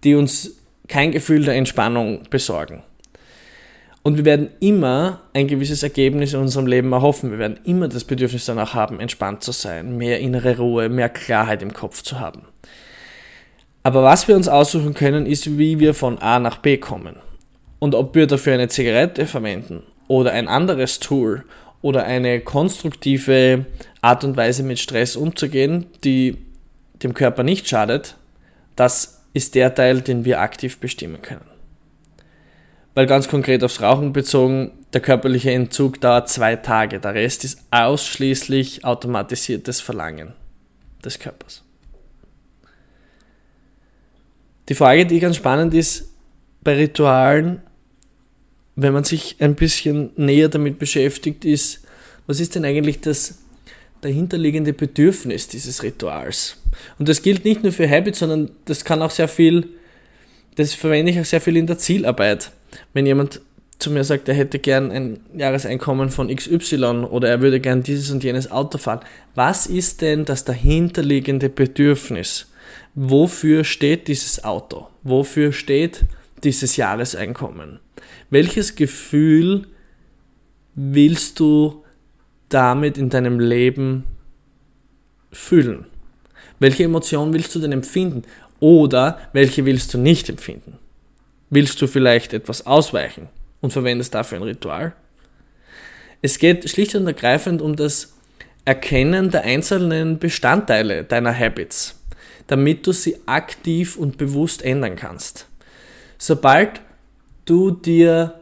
die 0.03 0.15
uns 0.15 0.57
kein 0.87 1.11
Gefühl 1.11 1.45
der 1.45 1.55
Entspannung 1.55 2.23
besorgen. 2.29 2.83
Und 4.01 4.17
wir 4.17 4.25
werden 4.25 4.49
immer 4.59 5.21
ein 5.33 5.47
gewisses 5.47 5.81
Ergebnis 5.81 6.33
in 6.33 6.41
unserem 6.41 6.67
Leben 6.67 6.91
erhoffen. 6.91 7.31
Wir 7.31 7.39
werden 7.39 7.59
immer 7.63 7.87
das 7.87 8.03
Bedürfnis 8.03 8.45
danach 8.45 8.73
haben, 8.73 8.99
entspannt 8.99 9.43
zu 9.43 9.53
sein, 9.53 9.95
mehr 9.95 10.19
innere 10.19 10.57
Ruhe, 10.57 10.89
mehr 10.89 11.07
Klarheit 11.07 11.61
im 11.61 11.73
Kopf 11.73 12.01
zu 12.01 12.19
haben. 12.19 12.41
Aber 13.81 14.03
was 14.03 14.27
wir 14.27 14.35
uns 14.35 14.49
aussuchen 14.49 14.93
können, 14.93 15.25
ist, 15.25 15.57
wie 15.57 15.79
wir 15.79 15.93
von 15.93 16.17
A 16.17 16.39
nach 16.39 16.57
B 16.57 16.77
kommen. 16.77 17.17
Und 17.79 17.95
ob 17.95 18.15
wir 18.15 18.27
dafür 18.27 18.53
eine 18.53 18.67
Zigarette 18.67 19.25
verwenden 19.25 19.83
oder 20.13 20.32
ein 20.34 20.48
anderes 20.48 21.00
Tool 21.00 21.43
oder 21.82 22.03
eine 22.03 22.39
konstruktive 22.39 23.65
Art 24.01 24.24
und 24.24 24.38
Weise 24.38 24.62
mit 24.62 24.77
Stress 24.77 25.15
umzugehen, 25.15 25.88
die 26.03 26.38
dem 27.01 27.15
Körper 27.15 27.41
nicht 27.41 27.67
schadet, 27.67 28.15
das 28.75 29.24
ist 29.34 29.55
der 29.55 29.74
Teil, 29.74 30.01
den 30.01 30.24
wir 30.24 30.39
aktiv 30.39 30.77
bestimmen 30.77 31.22
können. 31.24 31.46
Weil 32.93 33.08
ganz 33.08 33.27
konkret 33.27 33.63
aufs 33.63 33.82
Rauchen 33.82 34.13
bezogen, 34.13 34.72
der 34.93 35.01
körperliche 35.01 35.51
Entzug 35.51 36.00
dauert 36.00 36.29
zwei 36.29 36.58
Tage. 36.58 37.00
Der 37.00 37.15
Rest 37.15 37.43
ist 37.43 37.60
ausschließlich 37.72 38.86
automatisiertes 38.86 39.82
Verlangen 39.82 40.34
des 41.03 41.17
Körpers. 41.17 41.63
Die 44.70 44.75
Frage, 44.75 45.08
die 45.08 45.20
ganz 45.20 45.38
spannend 45.38 45.74
ist 45.74 46.13
bei 46.62 46.75
Ritualen, 46.75 47.63
wenn 48.75 48.93
man 48.93 49.03
sich 49.03 49.35
ein 49.39 49.55
bisschen 49.55 50.11
näher 50.15 50.49
damit 50.49 50.79
beschäftigt, 50.79 51.45
ist, 51.45 51.83
was 52.27 52.39
ist 52.39 52.55
denn 52.55 52.65
eigentlich 52.65 53.01
das 53.01 53.39
dahinterliegende 54.01 54.73
Bedürfnis 54.73 55.47
dieses 55.47 55.83
Rituals? 55.83 56.57
Und 56.97 57.07
das 57.09 57.21
gilt 57.21 57.45
nicht 57.45 57.63
nur 57.63 57.71
für 57.71 57.89
Habits, 57.89 58.19
sondern 58.19 58.51
das 58.65 58.83
kann 58.83 59.01
auch 59.01 59.11
sehr 59.11 59.27
viel, 59.27 59.69
das 60.55 60.73
verwende 60.73 61.11
ich 61.11 61.19
auch 61.19 61.25
sehr 61.25 61.41
viel 61.41 61.57
in 61.57 61.67
der 61.67 61.77
Zielarbeit. 61.77 62.51
Wenn 62.93 63.05
jemand 63.05 63.41
zu 63.83 63.91
mir 63.91 64.03
sagt, 64.03 64.29
er 64.29 64.35
hätte 64.35 64.59
gern 64.59 64.91
ein 64.91 65.19
Jahreseinkommen 65.35 66.09
von 66.09 66.33
XY 66.33 67.05
oder 67.09 67.27
er 67.27 67.41
würde 67.41 67.59
gern 67.59 67.83
dieses 67.83 68.11
und 68.11 68.23
jenes 68.23 68.49
Auto 68.49 68.77
fahren. 68.77 69.01
Was 69.35 69.67
ist 69.67 70.01
denn 70.01 70.25
das 70.25 70.45
dahinterliegende 70.45 71.49
Bedürfnis? 71.49 72.47
Wofür 72.95 73.63
steht 73.65 74.07
dieses 74.07 74.43
Auto? 74.43 74.87
Wofür 75.03 75.51
steht 75.51 76.05
dieses 76.43 76.75
Jahreseinkommen? 76.75 77.79
Welches 78.29 78.75
Gefühl 78.75 79.67
willst 80.75 81.39
du 81.39 81.83
damit 82.50 82.97
in 82.97 83.09
deinem 83.09 83.39
Leben 83.39 84.03
fühlen? 85.31 85.85
Welche 86.59 86.83
Emotion 86.83 87.33
willst 87.33 87.53
du 87.55 87.59
denn 87.59 87.71
empfinden? 87.71 88.23
Oder 88.59 89.19
welche 89.33 89.65
willst 89.65 89.93
du 89.93 89.97
nicht 89.97 90.29
empfinden? 90.29 90.77
Willst 91.50 91.81
du 91.81 91.88
vielleicht 91.88 92.33
etwas 92.33 92.65
ausweichen 92.65 93.27
und 93.62 93.73
verwendest 93.73 94.13
dafür 94.13 94.38
ein 94.38 94.43
Ritual? 94.43 94.93
Es 96.21 96.39
geht 96.39 96.69
schlicht 96.69 96.95
und 96.95 97.05
ergreifend 97.05 97.62
um 97.62 97.75
das 97.75 98.13
Erkennen 98.65 99.29
der 99.29 99.43
einzelnen 99.43 100.19
Bestandteile 100.19 101.03
deiner 101.03 101.38
Habits, 101.38 102.00
damit 102.47 102.88
du 102.88 102.93
sie 102.93 103.17
aktiv 103.25 103.97
und 103.97 104.17
bewusst 104.17 104.62
ändern 104.63 104.95
kannst. 104.95 105.47
Sobald 106.25 106.79
du 107.43 107.71
dir 107.71 108.35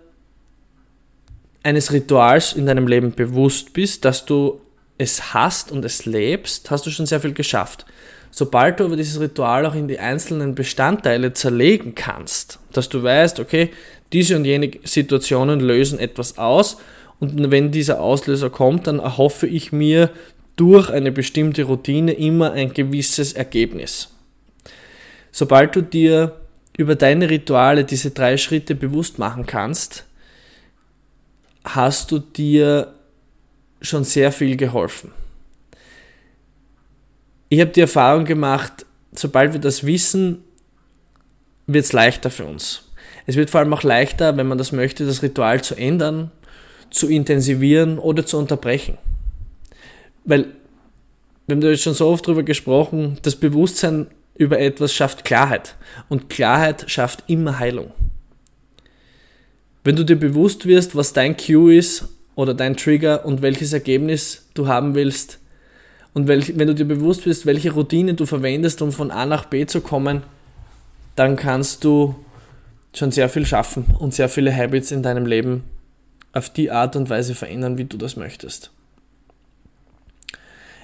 eines 1.63 1.91
Rituals 1.91 2.53
in 2.53 2.67
deinem 2.67 2.85
Leben 2.85 3.13
bewusst 3.13 3.73
bist, 3.73 4.05
dass 4.05 4.23
du 4.23 4.61
es 4.99 5.33
hast 5.33 5.71
und 5.71 5.83
es 5.83 6.05
lebst, 6.05 6.69
hast 6.69 6.85
du 6.85 6.91
schon 6.91 7.07
sehr 7.07 7.19
viel 7.19 7.33
geschafft. 7.33 7.87
Sobald 8.29 8.79
du 8.79 8.85
aber 8.85 8.97
dieses 8.97 9.19
Ritual 9.19 9.65
auch 9.65 9.73
in 9.73 9.87
die 9.87 9.97
einzelnen 9.97 10.53
Bestandteile 10.53 11.33
zerlegen 11.33 11.95
kannst, 11.95 12.59
dass 12.71 12.87
du 12.87 13.01
weißt, 13.01 13.39
okay, 13.39 13.71
diese 14.13 14.35
und 14.35 14.45
jene 14.45 14.69
Situationen 14.83 15.59
lösen 15.59 15.97
etwas 15.97 16.37
aus 16.37 16.77
und 17.19 17.49
wenn 17.49 17.71
dieser 17.71 17.99
Auslöser 17.99 18.51
kommt, 18.51 18.85
dann 18.85 18.99
erhoffe 18.99 19.47
ich 19.47 19.71
mir 19.71 20.11
durch 20.55 20.91
eine 20.91 21.11
bestimmte 21.11 21.63
Routine 21.63 22.13
immer 22.13 22.51
ein 22.51 22.73
gewisses 22.73 23.33
Ergebnis. 23.33 24.09
Sobald 25.31 25.75
du 25.75 25.81
dir 25.81 26.40
über 26.81 26.95
deine 26.95 27.29
Rituale 27.29 27.85
diese 27.85 28.11
drei 28.11 28.37
Schritte 28.37 28.75
bewusst 28.75 29.19
machen 29.19 29.45
kannst, 29.45 30.05
hast 31.63 32.11
du 32.11 32.19
dir 32.19 32.93
schon 33.81 34.03
sehr 34.03 34.31
viel 34.31 34.57
geholfen. 34.57 35.11
Ich 37.49 37.59
habe 37.59 37.71
die 37.71 37.81
Erfahrung 37.81 38.25
gemacht, 38.25 38.85
sobald 39.13 39.53
wir 39.53 39.59
das 39.59 39.85
wissen, 39.85 40.43
wird 41.67 41.85
es 41.85 41.93
leichter 41.93 42.29
für 42.29 42.45
uns. 42.45 42.83
Es 43.25 43.35
wird 43.35 43.49
vor 43.49 43.59
allem 43.59 43.73
auch 43.73 43.83
leichter, 43.83 44.35
wenn 44.37 44.47
man 44.47 44.57
das 44.57 44.71
möchte, 44.71 45.05
das 45.05 45.21
Ritual 45.21 45.63
zu 45.63 45.75
ändern, 45.75 46.31
zu 46.89 47.07
intensivieren 47.07 47.99
oder 47.99 48.25
zu 48.25 48.37
unterbrechen. 48.37 48.97
Weil, 50.25 50.47
wir 51.45 51.55
haben 51.55 51.61
da 51.61 51.69
jetzt 51.69 51.83
schon 51.83 51.93
so 51.93 52.07
oft 52.07 52.25
drüber 52.25 52.43
gesprochen, 52.43 53.17
das 53.21 53.35
Bewusstsein 53.35 54.07
über 54.35 54.59
etwas 54.59 54.93
schafft 54.93 55.25
Klarheit. 55.25 55.75
Und 56.09 56.29
Klarheit 56.29 56.89
schafft 56.89 57.23
immer 57.27 57.59
Heilung. 57.59 57.91
Wenn 59.83 59.95
du 59.95 60.05
dir 60.05 60.15
bewusst 60.15 60.65
wirst, 60.65 60.95
was 60.95 61.13
dein 61.13 61.37
Cue 61.37 61.75
ist 61.75 62.07
oder 62.35 62.53
dein 62.53 62.77
Trigger 62.77 63.25
und 63.25 63.41
welches 63.41 63.73
Ergebnis 63.73 64.47
du 64.53 64.67
haben 64.67 64.95
willst, 64.95 65.39
und 66.13 66.27
welch, 66.27 66.57
wenn 66.57 66.67
du 66.67 66.75
dir 66.75 66.85
bewusst 66.85 67.25
wirst, 67.25 67.45
welche 67.45 67.71
Routine 67.71 68.13
du 68.13 68.25
verwendest, 68.25 68.81
um 68.81 68.91
von 68.91 69.11
A 69.11 69.25
nach 69.25 69.45
B 69.45 69.65
zu 69.65 69.81
kommen, 69.81 70.23
dann 71.15 71.35
kannst 71.35 71.83
du 71.83 72.15
schon 72.93 73.11
sehr 73.11 73.29
viel 73.29 73.45
schaffen 73.45 73.85
und 73.99 74.13
sehr 74.13 74.27
viele 74.27 74.55
Habits 74.55 74.91
in 74.91 75.03
deinem 75.03 75.25
Leben 75.25 75.63
auf 76.33 76.49
die 76.49 76.71
Art 76.71 76.95
und 76.95 77.09
Weise 77.09 77.35
verändern, 77.35 77.77
wie 77.77 77.85
du 77.85 77.97
das 77.97 78.15
möchtest. 78.15 78.71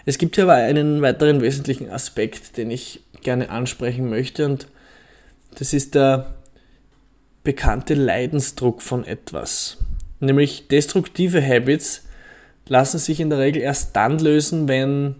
Es 0.05 0.17
gibt 0.17 0.35
hier 0.35 0.45
aber 0.45 0.53
einen 0.53 1.01
weiteren 1.01 1.41
wesentlichen 1.41 1.89
Aspekt, 1.89 2.55
den 2.55 2.71
ich 2.71 3.01
gerne 3.21 3.49
ansprechen 3.49 4.09
möchte 4.09 4.45
und 4.45 4.67
das 5.55 5.73
ist 5.73 5.95
der 5.95 6.35
bekannte 7.43 7.93
Leidensdruck 7.93 8.81
von 8.81 9.05
etwas. 9.05 9.77
Nämlich 10.19 10.67
destruktive 10.67 11.41
Habits 11.41 12.03
lassen 12.67 12.97
sich 12.97 13.19
in 13.19 13.29
der 13.29 13.39
Regel 13.39 13.61
erst 13.61 13.95
dann 13.95 14.19
lösen, 14.19 14.67
wenn 14.67 15.15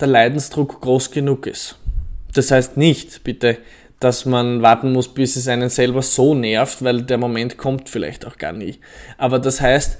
der 0.00 0.08
Leidensdruck 0.08 0.80
groß 0.80 1.10
genug 1.10 1.46
ist. 1.46 1.76
Das 2.34 2.50
heißt 2.50 2.76
nicht, 2.76 3.24
bitte, 3.24 3.58
dass 4.00 4.24
man 4.24 4.62
warten 4.62 4.92
muss, 4.92 5.12
bis 5.12 5.36
es 5.36 5.46
einen 5.46 5.68
selber 5.68 6.02
so 6.02 6.34
nervt, 6.34 6.82
weil 6.82 7.02
der 7.02 7.18
Moment 7.18 7.56
kommt 7.56 7.88
vielleicht 7.88 8.26
auch 8.26 8.36
gar 8.36 8.52
nie. 8.52 8.78
Aber 9.16 9.38
das 9.38 9.60
heißt, 9.60 9.98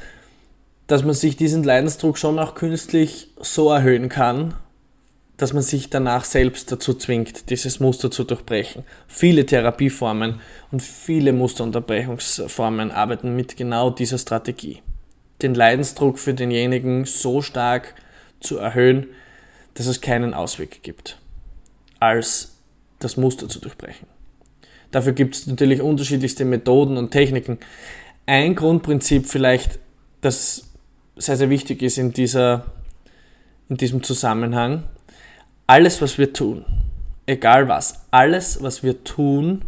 dass 0.89 1.05
man 1.05 1.15
sich 1.15 1.37
diesen 1.37 1.63
Leidensdruck 1.63 2.19
schon 2.19 2.39
auch 2.39 2.55
künstlich 2.55 3.29
so 3.41 3.71
erhöhen 3.71 4.09
kann, 4.09 4.55
dass 5.37 5.53
man 5.53 5.63
sich 5.63 5.91
danach 5.91 6.25
selbst 6.25 6.71
dazu 6.71 6.95
zwingt, 6.95 7.51
dieses 7.51 7.81
Muster 7.81 8.11
zu 8.11 8.25
durchbrechen. 8.25 8.85
Viele 9.07 9.47
Therapieformen 9.47 10.41
und 10.71 10.83
viele 10.83 11.33
Musterunterbrechungsformen 11.33 12.91
arbeiten 12.91 13.35
mit 13.35 13.57
genau 13.57 13.91
dieser 13.91 14.19
Strategie 14.19 14.83
den 15.43 15.55
Leidensdruck 15.55 16.19
für 16.19 16.35
denjenigen 16.35 17.05
so 17.05 17.43
stark 17.43 17.95
zu 18.41 18.59
erhöhen, 18.59 19.09
dass 19.75 19.87
es 19.87 20.01
keinen 20.01 20.35
Ausweg 20.35 20.83
gibt, 20.83 21.19
als 21.99 22.57
das 22.99 23.17
Muster 23.17 23.49
zu 23.49 23.59
durchbrechen. 23.59 24.07
Dafür 24.91 25.13
gibt 25.13 25.35
es 25.35 25.47
natürlich 25.47 25.81
unterschiedlichste 25.81 26.45
Methoden 26.45 26.97
und 26.97 27.11
Techniken. 27.11 27.59
Ein 28.27 28.55
Grundprinzip 28.55 29.27
vielleicht, 29.27 29.79
das 30.21 30.71
sehr, 31.17 31.37
sehr 31.37 31.51
wichtig 31.51 31.83
ist 31.83 31.99
in, 31.99 32.13
dieser, 32.13 32.67
in 33.69 33.77
diesem 33.77 34.03
Zusammenhang, 34.03 34.85
alles, 35.67 36.03
was 36.03 36.19
wir 36.19 36.33
tun, 36.33 36.65
egal 37.27 37.69
was, 37.69 38.07
alles, 38.11 38.63
was 38.63 38.83
wir 38.83 39.05
tun, 39.05 39.63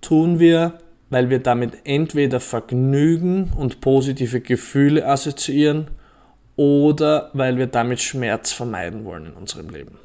tun 0.00 0.38
wir 0.38 0.78
weil 1.12 1.28
wir 1.28 1.40
damit 1.40 1.74
entweder 1.84 2.40
Vergnügen 2.40 3.52
und 3.54 3.82
positive 3.82 4.40
Gefühle 4.40 5.06
assoziieren 5.06 5.88
oder 6.56 7.28
weil 7.34 7.58
wir 7.58 7.66
damit 7.66 8.00
Schmerz 8.00 8.50
vermeiden 8.50 9.04
wollen 9.04 9.26
in 9.26 9.32
unserem 9.34 9.68
Leben. 9.68 9.98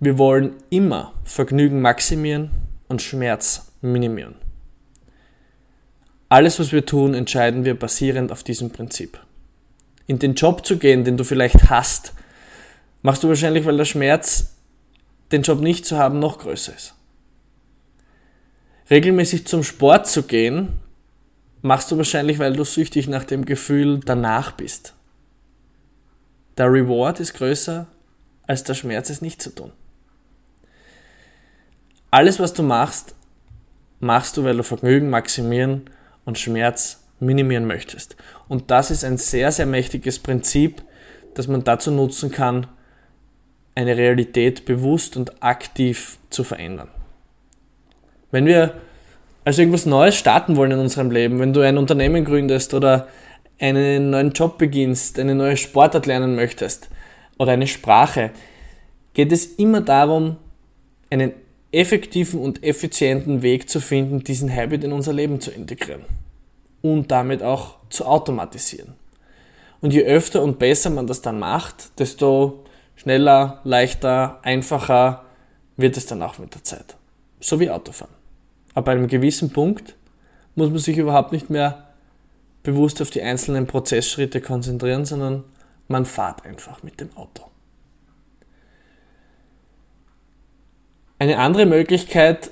Wir 0.00 0.16
wollen 0.16 0.54
immer 0.70 1.12
Vergnügen 1.24 1.82
maximieren 1.82 2.50
und 2.88 3.02
Schmerz 3.02 3.70
minimieren. 3.82 4.34
Alles, 6.30 6.58
was 6.58 6.72
wir 6.72 6.86
tun, 6.86 7.12
entscheiden 7.12 7.66
wir 7.66 7.78
basierend 7.78 8.32
auf 8.32 8.42
diesem 8.42 8.70
Prinzip. 8.70 9.20
In 10.06 10.18
den 10.18 10.32
Job 10.32 10.64
zu 10.64 10.78
gehen, 10.78 11.04
den 11.04 11.18
du 11.18 11.24
vielleicht 11.24 11.68
hast, 11.68 12.14
machst 13.02 13.22
du 13.22 13.28
wahrscheinlich, 13.28 13.66
weil 13.66 13.76
der 13.76 13.84
Schmerz, 13.84 14.54
den 15.30 15.42
Job 15.42 15.60
nicht 15.60 15.84
zu 15.84 15.98
haben, 15.98 16.18
noch 16.18 16.38
größer 16.38 16.74
ist 16.74 16.94
regelmäßig 18.92 19.46
zum 19.46 19.62
Sport 19.62 20.06
zu 20.06 20.24
gehen, 20.24 20.80
machst 21.62 21.90
du 21.90 21.96
wahrscheinlich, 21.96 22.38
weil 22.38 22.54
du 22.54 22.64
süchtig 22.64 23.08
nach 23.08 23.24
dem 23.24 23.46
Gefühl 23.46 24.00
danach 24.04 24.52
bist. 24.52 24.94
Der 26.58 26.66
Reward 26.66 27.18
ist 27.18 27.32
größer 27.34 27.86
als 28.46 28.64
der 28.64 28.74
Schmerz, 28.74 29.08
es 29.08 29.22
nicht 29.22 29.40
zu 29.40 29.54
tun. 29.54 29.72
Alles, 32.10 32.38
was 32.38 32.52
du 32.52 32.62
machst, 32.62 33.14
machst 34.00 34.36
du, 34.36 34.44
weil 34.44 34.58
du 34.58 34.62
Vergnügen 34.62 35.08
maximieren 35.08 35.88
und 36.26 36.38
Schmerz 36.38 37.02
minimieren 37.18 37.66
möchtest. 37.66 38.16
Und 38.48 38.70
das 38.70 38.90
ist 38.90 39.04
ein 39.04 39.16
sehr, 39.16 39.52
sehr 39.52 39.64
mächtiges 39.64 40.18
Prinzip, 40.18 40.82
das 41.34 41.48
man 41.48 41.64
dazu 41.64 41.90
nutzen 41.90 42.30
kann, 42.30 42.66
eine 43.74 43.96
Realität 43.96 44.64
bewusst 44.64 45.16
und 45.16 45.42
aktiv 45.42 46.18
zu 46.30 46.44
verändern. 46.44 46.88
Wenn 48.30 48.46
wir 48.46 48.74
also 49.44 49.62
irgendwas 49.62 49.86
Neues 49.86 50.16
starten 50.16 50.56
wollen 50.56 50.72
in 50.72 50.78
unserem 50.78 51.10
Leben, 51.10 51.40
wenn 51.40 51.52
du 51.52 51.60
ein 51.60 51.78
Unternehmen 51.78 52.24
gründest 52.24 52.74
oder 52.74 53.08
einen 53.58 54.10
neuen 54.10 54.32
Job 54.32 54.58
beginnst, 54.58 55.18
eine 55.18 55.34
neue 55.34 55.56
Sportart 55.56 56.06
lernen 56.06 56.34
möchtest 56.34 56.88
oder 57.38 57.52
eine 57.52 57.66
Sprache, 57.66 58.30
geht 59.14 59.32
es 59.32 59.46
immer 59.46 59.80
darum, 59.80 60.36
einen 61.10 61.32
effektiven 61.70 62.40
und 62.40 62.62
effizienten 62.62 63.42
Weg 63.42 63.68
zu 63.68 63.80
finden, 63.80 64.22
diesen 64.22 64.54
Habit 64.54 64.84
in 64.84 64.92
unser 64.92 65.12
Leben 65.12 65.40
zu 65.40 65.50
integrieren 65.50 66.04
und 66.82 67.10
damit 67.10 67.42
auch 67.42 67.76
zu 67.88 68.04
automatisieren. 68.04 68.94
Und 69.80 69.92
je 69.92 70.04
öfter 70.04 70.42
und 70.42 70.58
besser 70.58 70.90
man 70.90 71.06
das 71.06 71.22
dann 71.22 71.38
macht, 71.38 71.98
desto 71.98 72.61
schneller, 73.02 73.60
leichter, 73.64 74.38
einfacher 74.42 75.24
wird 75.76 75.96
es 75.96 76.06
dann 76.06 76.22
auch 76.22 76.38
mit 76.38 76.54
der 76.54 76.62
Zeit. 76.62 76.96
So 77.40 77.58
wie 77.58 77.68
Autofahren. 77.70 78.14
Aber 78.74 78.84
bei 78.86 78.92
einem 78.92 79.08
gewissen 79.08 79.50
Punkt 79.50 79.96
muss 80.54 80.70
man 80.70 80.78
sich 80.78 80.96
überhaupt 80.96 81.32
nicht 81.32 81.50
mehr 81.50 81.88
bewusst 82.62 83.02
auf 83.02 83.10
die 83.10 83.22
einzelnen 83.22 83.66
Prozessschritte 83.66 84.40
konzentrieren, 84.40 85.04
sondern 85.04 85.42
man 85.88 86.06
fährt 86.06 86.44
einfach 86.44 86.84
mit 86.84 87.00
dem 87.00 87.14
Auto. 87.16 87.44
Eine 91.18 91.38
andere 91.38 91.66
Möglichkeit, 91.66 92.50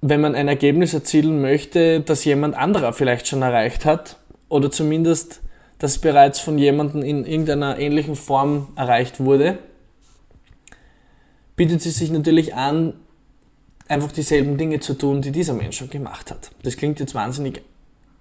wenn 0.00 0.20
man 0.20 0.36
ein 0.36 0.46
Ergebnis 0.46 0.94
erzielen 0.94 1.40
möchte, 1.40 2.00
das 2.00 2.24
jemand 2.24 2.54
anderer 2.54 2.92
vielleicht 2.92 3.26
schon 3.26 3.42
erreicht 3.42 3.84
hat 3.84 4.16
oder 4.48 4.70
zumindest 4.70 5.40
das 5.82 5.98
bereits 5.98 6.38
von 6.38 6.58
jemandem 6.58 7.02
in 7.02 7.26
irgendeiner 7.26 7.76
ähnlichen 7.76 8.14
Form 8.14 8.68
erreicht 8.76 9.18
wurde, 9.18 9.58
bietet 11.56 11.84
es 11.84 11.96
sich 11.96 12.12
natürlich 12.12 12.54
an, 12.54 12.94
einfach 13.88 14.12
dieselben 14.12 14.56
Dinge 14.56 14.78
zu 14.78 14.94
tun, 14.94 15.22
die 15.22 15.32
dieser 15.32 15.54
Mensch 15.54 15.78
schon 15.78 15.90
gemacht 15.90 16.30
hat. 16.30 16.52
Das 16.62 16.76
klingt 16.76 17.00
jetzt 17.00 17.16
wahnsinnig 17.16 17.62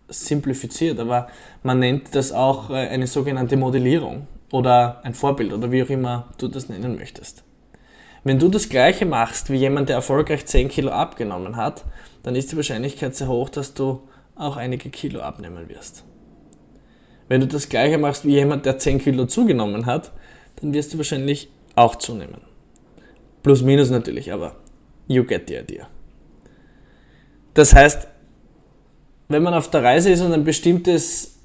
simplifiziert, 0.09 0.99
aber 0.99 1.27
man 1.61 1.77
nennt 1.77 2.15
das 2.15 2.31
auch 2.31 2.71
äh, 2.71 2.87
eine 2.87 3.05
sogenannte 3.05 3.57
Modellierung 3.57 4.25
oder 4.51 4.99
ein 5.03 5.13
Vorbild 5.13 5.53
oder 5.53 5.71
wie 5.71 5.83
auch 5.83 5.89
immer 5.89 6.29
du 6.39 6.47
das 6.47 6.67
nennen 6.67 6.95
möchtest. 6.95 7.43
Wenn 8.23 8.39
du 8.39 8.49
das 8.49 8.69
gleiche 8.69 9.05
machst 9.05 9.51
wie 9.51 9.57
jemand, 9.57 9.89
der 9.89 9.97
erfolgreich 9.97 10.47
10 10.47 10.67
Kilo 10.67 10.89
abgenommen 10.89 11.57
hat, 11.57 11.85
dann 12.23 12.35
ist 12.35 12.51
die 12.51 12.55
Wahrscheinlichkeit 12.55 13.15
sehr 13.15 13.27
hoch, 13.27 13.49
dass 13.49 13.75
du 13.75 14.01
auch 14.35 14.57
einige 14.57 14.89
Kilo 14.89 15.21
abnehmen 15.21 15.69
wirst. 15.69 16.05
Wenn 17.31 17.39
du 17.39 17.47
das 17.47 17.69
gleiche 17.69 17.97
machst 17.97 18.25
wie 18.25 18.33
jemand, 18.33 18.65
der 18.65 18.77
10 18.77 18.99
Kilo 18.99 19.25
zugenommen 19.25 19.85
hat, 19.85 20.11
dann 20.57 20.73
wirst 20.73 20.93
du 20.93 20.97
wahrscheinlich 20.97 21.49
auch 21.75 21.95
zunehmen. 21.95 22.41
Plus 23.41 23.61
minus 23.61 23.89
natürlich, 23.89 24.33
aber 24.33 24.57
You 25.07 25.23
get 25.23 25.47
the 25.47 25.55
idea. 25.55 25.87
Das 27.53 27.73
heißt, 27.73 28.05
wenn 29.29 29.43
man 29.43 29.53
auf 29.53 29.69
der 29.69 29.81
Reise 29.81 30.11
ist 30.11 30.19
und 30.19 30.33
ein 30.33 30.43
bestimmtes 30.43 31.37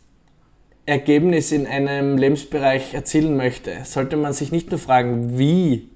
Ergebnis 0.87 1.53
in 1.53 1.69
einem 1.69 2.19
Lebensbereich 2.19 2.93
erzielen 2.93 3.37
möchte, 3.37 3.85
sollte 3.85 4.17
man 4.17 4.33
sich 4.33 4.51
nicht 4.51 4.73
nur 4.73 4.81
fragen, 4.81 5.39
wie 5.39 5.89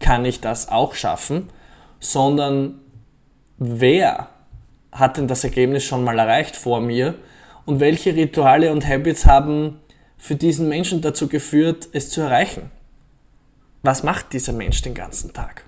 kann 0.00 0.24
ich 0.24 0.40
das 0.40 0.68
auch 0.68 0.94
schaffen, 0.94 1.50
sondern 2.00 2.80
wer 3.56 4.30
hat 4.90 5.16
denn 5.16 5.28
das 5.28 5.44
Ergebnis 5.44 5.84
schon 5.84 6.02
mal 6.02 6.18
erreicht 6.18 6.56
vor 6.56 6.80
mir 6.80 7.14
und 7.66 7.80
welche 7.80 8.14
Rituale 8.14 8.72
und 8.72 8.88
Habits 8.88 9.26
haben 9.26 9.80
für 10.16 10.36
diesen 10.36 10.68
Menschen 10.68 11.02
dazu 11.02 11.28
geführt, 11.28 11.88
es 11.92 12.08
zu 12.08 12.22
erreichen? 12.22 12.70
Was 13.82 14.02
macht 14.02 14.32
dieser 14.32 14.52
Mensch 14.52 14.80
den 14.82 14.94
ganzen 14.94 15.32
Tag? 15.32 15.64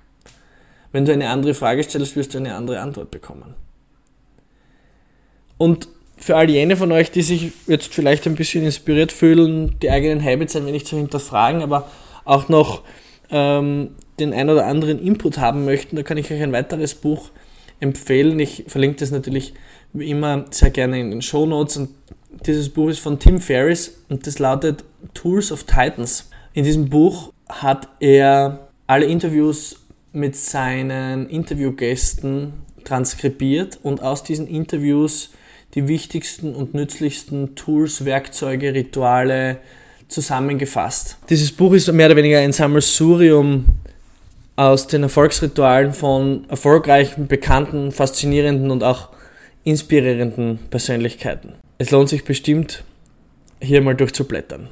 Wenn 0.91 1.05
du 1.05 1.13
eine 1.13 1.29
andere 1.29 1.53
Frage 1.53 1.83
stellst, 1.83 2.15
wirst 2.15 2.33
du 2.33 2.39
eine 2.39 2.55
andere 2.55 2.79
Antwort 2.79 3.11
bekommen. 3.11 3.53
Und 5.57 5.87
für 6.17 6.35
all 6.35 6.49
jene 6.49 6.75
von 6.75 6.91
euch, 6.91 7.11
die 7.11 7.21
sich 7.21 7.51
jetzt 7.67 7.93
vielleicht 7.93 8.25
ein 8.25 8.35
bisschen 8.35 8.63
inspiriert 8.63 9.11
fühlen, 9.11 9.77
die 9.81 9.89
eigenen 9.89 10.23
Habits 10.23 10.55
ein 10.55 10.65
wenig 10.65 10.85
zu 10.85 10.97
hinterfragen, 10.97 11.61
aber 11.61 11.89
auch 12.25 12.49
noch 12.49 12.81
ähm, 13.29 13.95
den 14.19 14.33
ein 14.33 14.49
oder 14.49 14.65
anderen 14.65 14.99
Input 14.99 15.37
haben 15.37 15.65
möchten, 15.65 15.95
da 15.95 16.03
kann 16.03 16.17
ich 16.17 16.31
euch 16.31 16.41
ein 16.41 16.51
weiteres 16.51 16.95
Buch 16.95 17.29
empfehlen. 17.79 18.39
Ich 18.39 18.65
verlinke 18.67 18.97
das 18.97 19.11
natürlich 19.11 19.53
wie 19.93 20.09
immer 20.09 20.45
sehr 20.51 20.69
gerne 20.69 20.99
in 20.99 21.11
den 21.11 21.21
Show 21.21 21.45
Notes. 21.45 21.77
Und 21.77 21.89
dieses 22.45 22.69
Buch 22.69 22.89
ist 22.89 22.99
von 22.99 23.19
Tim 23.19 23.39
Ferriss 23.39 23.97
und 24.09 24.25
das 24.27 24.39
lautet 24.39 24.83
Tools 25.13 25.51
of 25.51 25.63
Titans. 25.63 26.29
In 26.53 26.63
diesem 26.63 26.89
Buch 26.89 27.33
hat 27.47 27.87
er 27.99 28.67
alle 28.87 29.05
Interviews 29.05 29.77
mit 30.13 30.35
seinen 30.35 31.29
Interviewgästen 31.29 32.53
transkribiert 32.83 33.79
und 33.83 34.01
aus 34.01 34.23
diesen 34.23 34.47
Interviews 34.47 35.31
die 35.75 35.87
wichtigsten 35.87 36.55
und 36.55 36.73
nützlichsten 36.73 37.55
Tools, 37.55 38.05
Werkzeuge, 38.05 38.73
Rituale 38.73 39.57
zusammengefasst. 40.07 41.17
Dieses 41.29 41.51
Buch 41.51 41.73
ist 41.73 41.91
mehr 41.91 42.07
oder 42.07 42.15
weniger 42.15 42.39
ein 42.39 42.51
Sammelsurium 42.51 43.65
aus 44.55 44.87
den 44.87 45.03
Erfolgsritualen 45.03 45.93
von 45.93 46.45
erfolgreichen, 46.49 47.27
bekannten, 47.27 47.91
faszinierenden 47.91 48.71
und 48.71 48.83
auch 48.83 49.09
inspirierenden 49.63 50.59
Persönlichkeiten. 50.69 51.53
Es 51.77 51.91
lohnt 51.91 52.09
sich 52.09 52.23
bestimmt, 52.23 52.83
hier 53.61 53.81
mal 53.81 53.95
durchzublättern. 53.95 54.69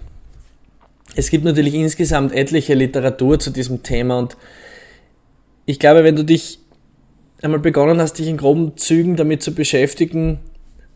Es 1.15 1.29
gibt 1.29 1.43
natürlich 1.43 1.73
insgesamt 1.73 2.33
etliche 2.33 2.73
Literatur 2.73 3.39
zu 3.39 3.51
diesem 3.51 3.83
Thema 3.83 4.19
und 4.19 4.37
ich 5.65 5.79
glaube, 5.79 6.03
wenn 6.03 6.15
du 6.15 6.23
dich 6.23 6.59
einmal 7.41 7.59
begonnen 7.59 7.99
hast, 7.99 8.19
dich 8.19 8.27
in 8.27 8.37
groben 8.37 8.77
Zügen 8.77 9.15
damit 9.15 9.43
zu 9.43 9.53
beschäftigen, 9.53 10.39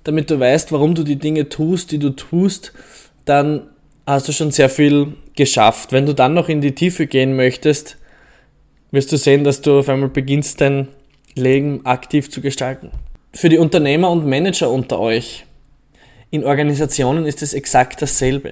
damit 0.04 0.30
du 0.32 0.40
weißt, 0.40 0.72
warum 0.72 0.96
du 0.96 1.04
die 1.04 1.18
Dinge 1.18 1.50
tust, 1.50 1.92
die 1.92 2.00
du 2.00 2.12
tust, 2.12 2.74
dann 3.26 3.70
hast 4.08 4.28
du 4.28 4.32
schon 4.32 4.52
sehr 4.52 4.70
viel 4.70 5.14
geschafft. 5.36 5.92
Wenn 5.92 6.06
du 6.06 6.14
dann 6.14 6.34
noch 6.34 6.50
in 6.50 6.62
die 6.62 6.74
Tiefe 6.74 7.08
gehen 7.08 7.36
möchtest, 7.36 7.98
wirst 8.92 9.12
du 9.12 9.18
sehen, 9.18 9.44
dass 9.44 9.62
du 9.62 9.80
auf 9.80 9.90
einmal 9.90 10.10
beginnst, 10.10 10.62
dein 10.62 10.88
Leben 11.36 11.86
aktiv 11.86 12.30
zu 12.30 12.42
gestalten. 12.42 12.92
Für 13.34 13.48
die 13.48 13.58
Unternehmer 13.58 14.10
und 14.10 14.28
Manager 14.28 14.70
unter 14.70 15.00
euch, 15.00 15.46
in 16.32 16.44
Organisationen 16.44 17.26
ist 17.26 17.42
es 17.42 17.54
exakt 17.54 18.02
dasselbe. 18.02 18.52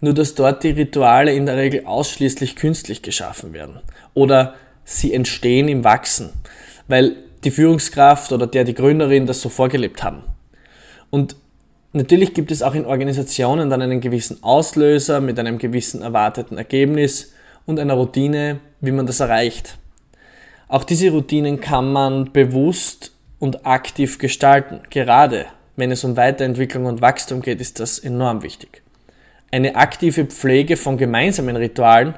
Nur 0.00 0.14
dass 0.14 0.36
dort 0.36 0.62
die 0.62 0.70
Rituale 0.70 1.34
in 1.34 1.46
der 1.46 1.56
Regel 1.56 1.86
ausschließlich 1.86 2.54
künstlich 2.54 3.02
geschaffen 3.02 3.52
werden 3.52 3.80
oder 4.14 4.54
sie 4.84 5.12
entstehen 5.12 5.66
im 5.66 5.82
Wachsen, 5.82 6.30
weil 6.86 7.16
die 7.42 7.50
Führungskraft 7.50 8.30
oder 8.30 8.46
der 8.46 8.62
die 8.62 8.74
Gründerin 8.74 9.26
das 9.26 9.40
so 9.40 9.48
vorgelebt 9.48 10.04
haben. 10.04 10.22
Und 11.10 11.34
natürlich 11.92 12.32
gibt 12.32 12.52
es 12.52 12.62
auch 12.62 12.74
in 12.74 12.84
Organisationen 12.84 13.70
dann 13.70 13.82
einen 13.82 14.00
gewissen 14.00 14.40
Auslöser 14.44 15.20
mit 15.20 15.36
einem 15.40 15.58
gewissen 15.58 16.02
erwarteten 16.02 16.58
Ergebnis 16.58 17.32
und 17.64 17.80
einer 17.80 17.94
Routine, 17.94 18.60
wie 18.80 18.92
man 18.92 19.06
das 19.06 19.18
erreicht. 19.18 19.78
Auch 20.68 20.84
diese 20.84 21.10
Routinen 21.10 21.60
kann 21.60 21.92
man 21.92 22.32
bewusst 22.32 23.15
und 23.38 23.66
aktiv 23.66 24.18
gestalten. 24.18 24.80
Gerade 24.90 25.46
wenn 25.76 25.90
es 25.90 26.04
um 26.04 26.16
Weiterentwicklung 26.16 26.86
und 26.86 27.00
Wachstum 27.00 27.42
geht, 27.42 27.60
ist 27.60 27.80
das 27.80 27.98
enorm 27.98 28.42
wichtig. 28.42 28.82
Eine 29.50 29.76
aktive 29.76 30.24
Pflege 30.24 30.76
von 30.76 30.96
gemeinsamen 30.96 31.56
Ritualen 31.56 32.14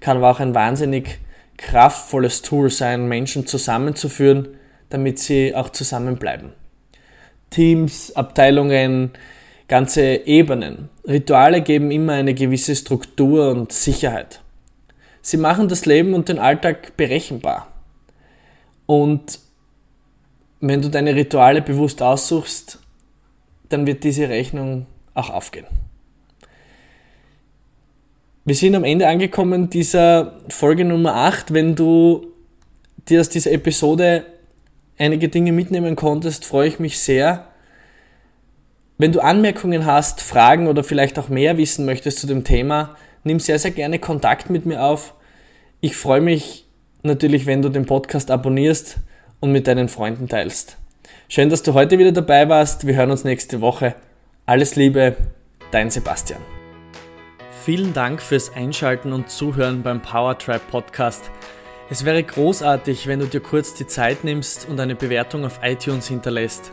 kann 0.00 0.18
aber 0.18 0.30
auch 0.30 0.40
ein 0.40 0.54
wahnsinnig 0.54 1.18
kraftvolles 1.56 2.42
Tool 2.42 2.70
sein, 2.70 3.08
Menschen 3.08 3.46
zusammenzuführen, 3.46 4.48
damit 4.90 5.18
sie 5.18 5.54
auch 5.54 5.70
zusammenbleiben. 5.70 6.52
Teams, 7.50 8.14
Abteilungen, 8.14 9.10
ganze 9.66 10.02
Ebenen. 10.26 10.88
Rituale 11.06 11.62
geben 11.62 11.90
immer 11.90 12.14
eine 12.14 12.34
gewisse 12.34 12.76
Struktur 12.76 13.50
und 13.50 13.72
Sicherheit. 13.72 14.40
Sie 15.20 15.36
machen 15.36 15.68
das 15.68 15.84
Leben 15.84 16.14
und 16.14 16.28
den 16.28 16.38
Alltag 16.38 16.96
berechenbar. 16.96 17.66
Und 18.86 19.40
wenn 20.60 20.82
du 20.82 20.88
deine 20.88 21.14
Rituale 21.14 21.62
bewusst 21.62 22.02
aussuchst, 22.02 22.78
dann 23.68 23.86
wird 23.86 24.04
diese 24.04 24.28
Rechnung 24.28 24.86
auch 25.14 25.30
aufgehen. 25.30 25.66
Wir 28.44 28.54
sind 28.54 28.74
am 28.74 28.84
Ende 28.84 29.06
angekommen 29.06 29.68
dieser 29.68 30.40
Folge 30.48 30.84
Nummer 30.84 31.14
8. 31.14 31.52
Wenn 31.52 31.74
du 31.74 32.28
dir 33.08 33.20
aus 33.20 33.28
dieser 33.28 33.52
Episode 33.52 34.24
einige 34.96 35.28
Dinge 35.28 35.52
mitnehmen 35.52 35.96
konntest, 35.96 36.44
freue 36.44 36.68
ich 36.68 36.78
mich 36.78 36.98
sehr. 36.98 37.46
Wenn 38.96 39.12
du 39.12 39.20
Anmerkungen 39.20 39.86
hast, 39.86 40.22
Fragen 40.22 40.66
oder 40.66 40.82
vielleicht 40.82 41.18
auch 41.18 41.28
mehr 41.28 41.56
wissen 41.56 41.84
möchtest 41.84 42.18
zu 42.20 42.26
dem 42.26 42.42
Thema, 42.42 42.96
nimm 43.22 43.38
sehr, 43.38 43.58
sehr 43.58 43.70
gerne 43.70 43.98
Kontakt 43.98 44.50
mit 44.50 44.66
mir 44.66 44.82
auf. 44.82 45.14
Ich 45.80 45.94
freue 45.94 46.20
mich 46.20 46.66
natürlich, 47.02 47.46
wenn 47.46 47.62
du 47.62 47.68
den 47.68 47.86
Podcast 47.86 48.30
abonnierst 48.30 48.98
und 49.40 49.52
mit 49.52 49.66
deinen 49.66 49.88
Freunden 49.88 50.28
teilst. 50.28 50.76
Schön, 51.28 51.50
dass 51.50 51.62
du 51.62 51.74
heute 51.74 51.98
wieder 51.98 52.12
dabei 52.12 52.48
warst. 52.48 52.86
Wir 52.86 52.94
hören 52.94 53.10
uns 53.10 53.24
nächste 53.24 53.60
Woche. 53.60 53.94
Alles 54.46 54.76
Liebe, 54.76 55.16
dein 55.70 55.90
Sebastian. 55.90 56.40
Vielen 57.64 57.92
Dank 57.92 58.22
fürs 58.22 58.54
Einschalten 58.54 59.12
und 59.12 59.30
Zuhören 59.30 59.82
beim 59.82 60.00
Powertribe 60.00 60.62
Podcast. 60.70 61.30
Es 61.90 62.04
wäre 62.04 62.22
großartig, 62.22 63.06
wenn 63.06 63.20
du 63.20 63.26
dir 63.26 63.40
kurz 63.40 63.74
die 63.74 63.86
Zeit 63.86 64.24
nimmst 64.24 64.68
und 64.68 64.80
eine 64.80 64.94
Bewertung 64.94 65.44
auf 65.44 65.60
iTunes 65.62 66.08
hinterlässt. 66.08 66.72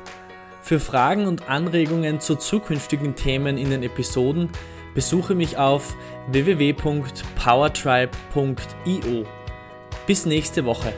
Für 0.62 0.80
Fragen 0.80 1.28
und 1.28 1.50
Anregungen 1.50 2.20
zu 2.20 2.36
zukünftigen 2.36 3.16
Themen 3.16 3.58
in 3.58 3.70
den 3.70 3.84
Episoden 3.84 4.50
besuche 4.94 5.36
mich 5.36 5.58
auf 5.58 5.96
www.powertribe.io. 6.32 9.26
Bis 10.08 10.26
nächste 10.26 10.66
Woche. 10.66 10.94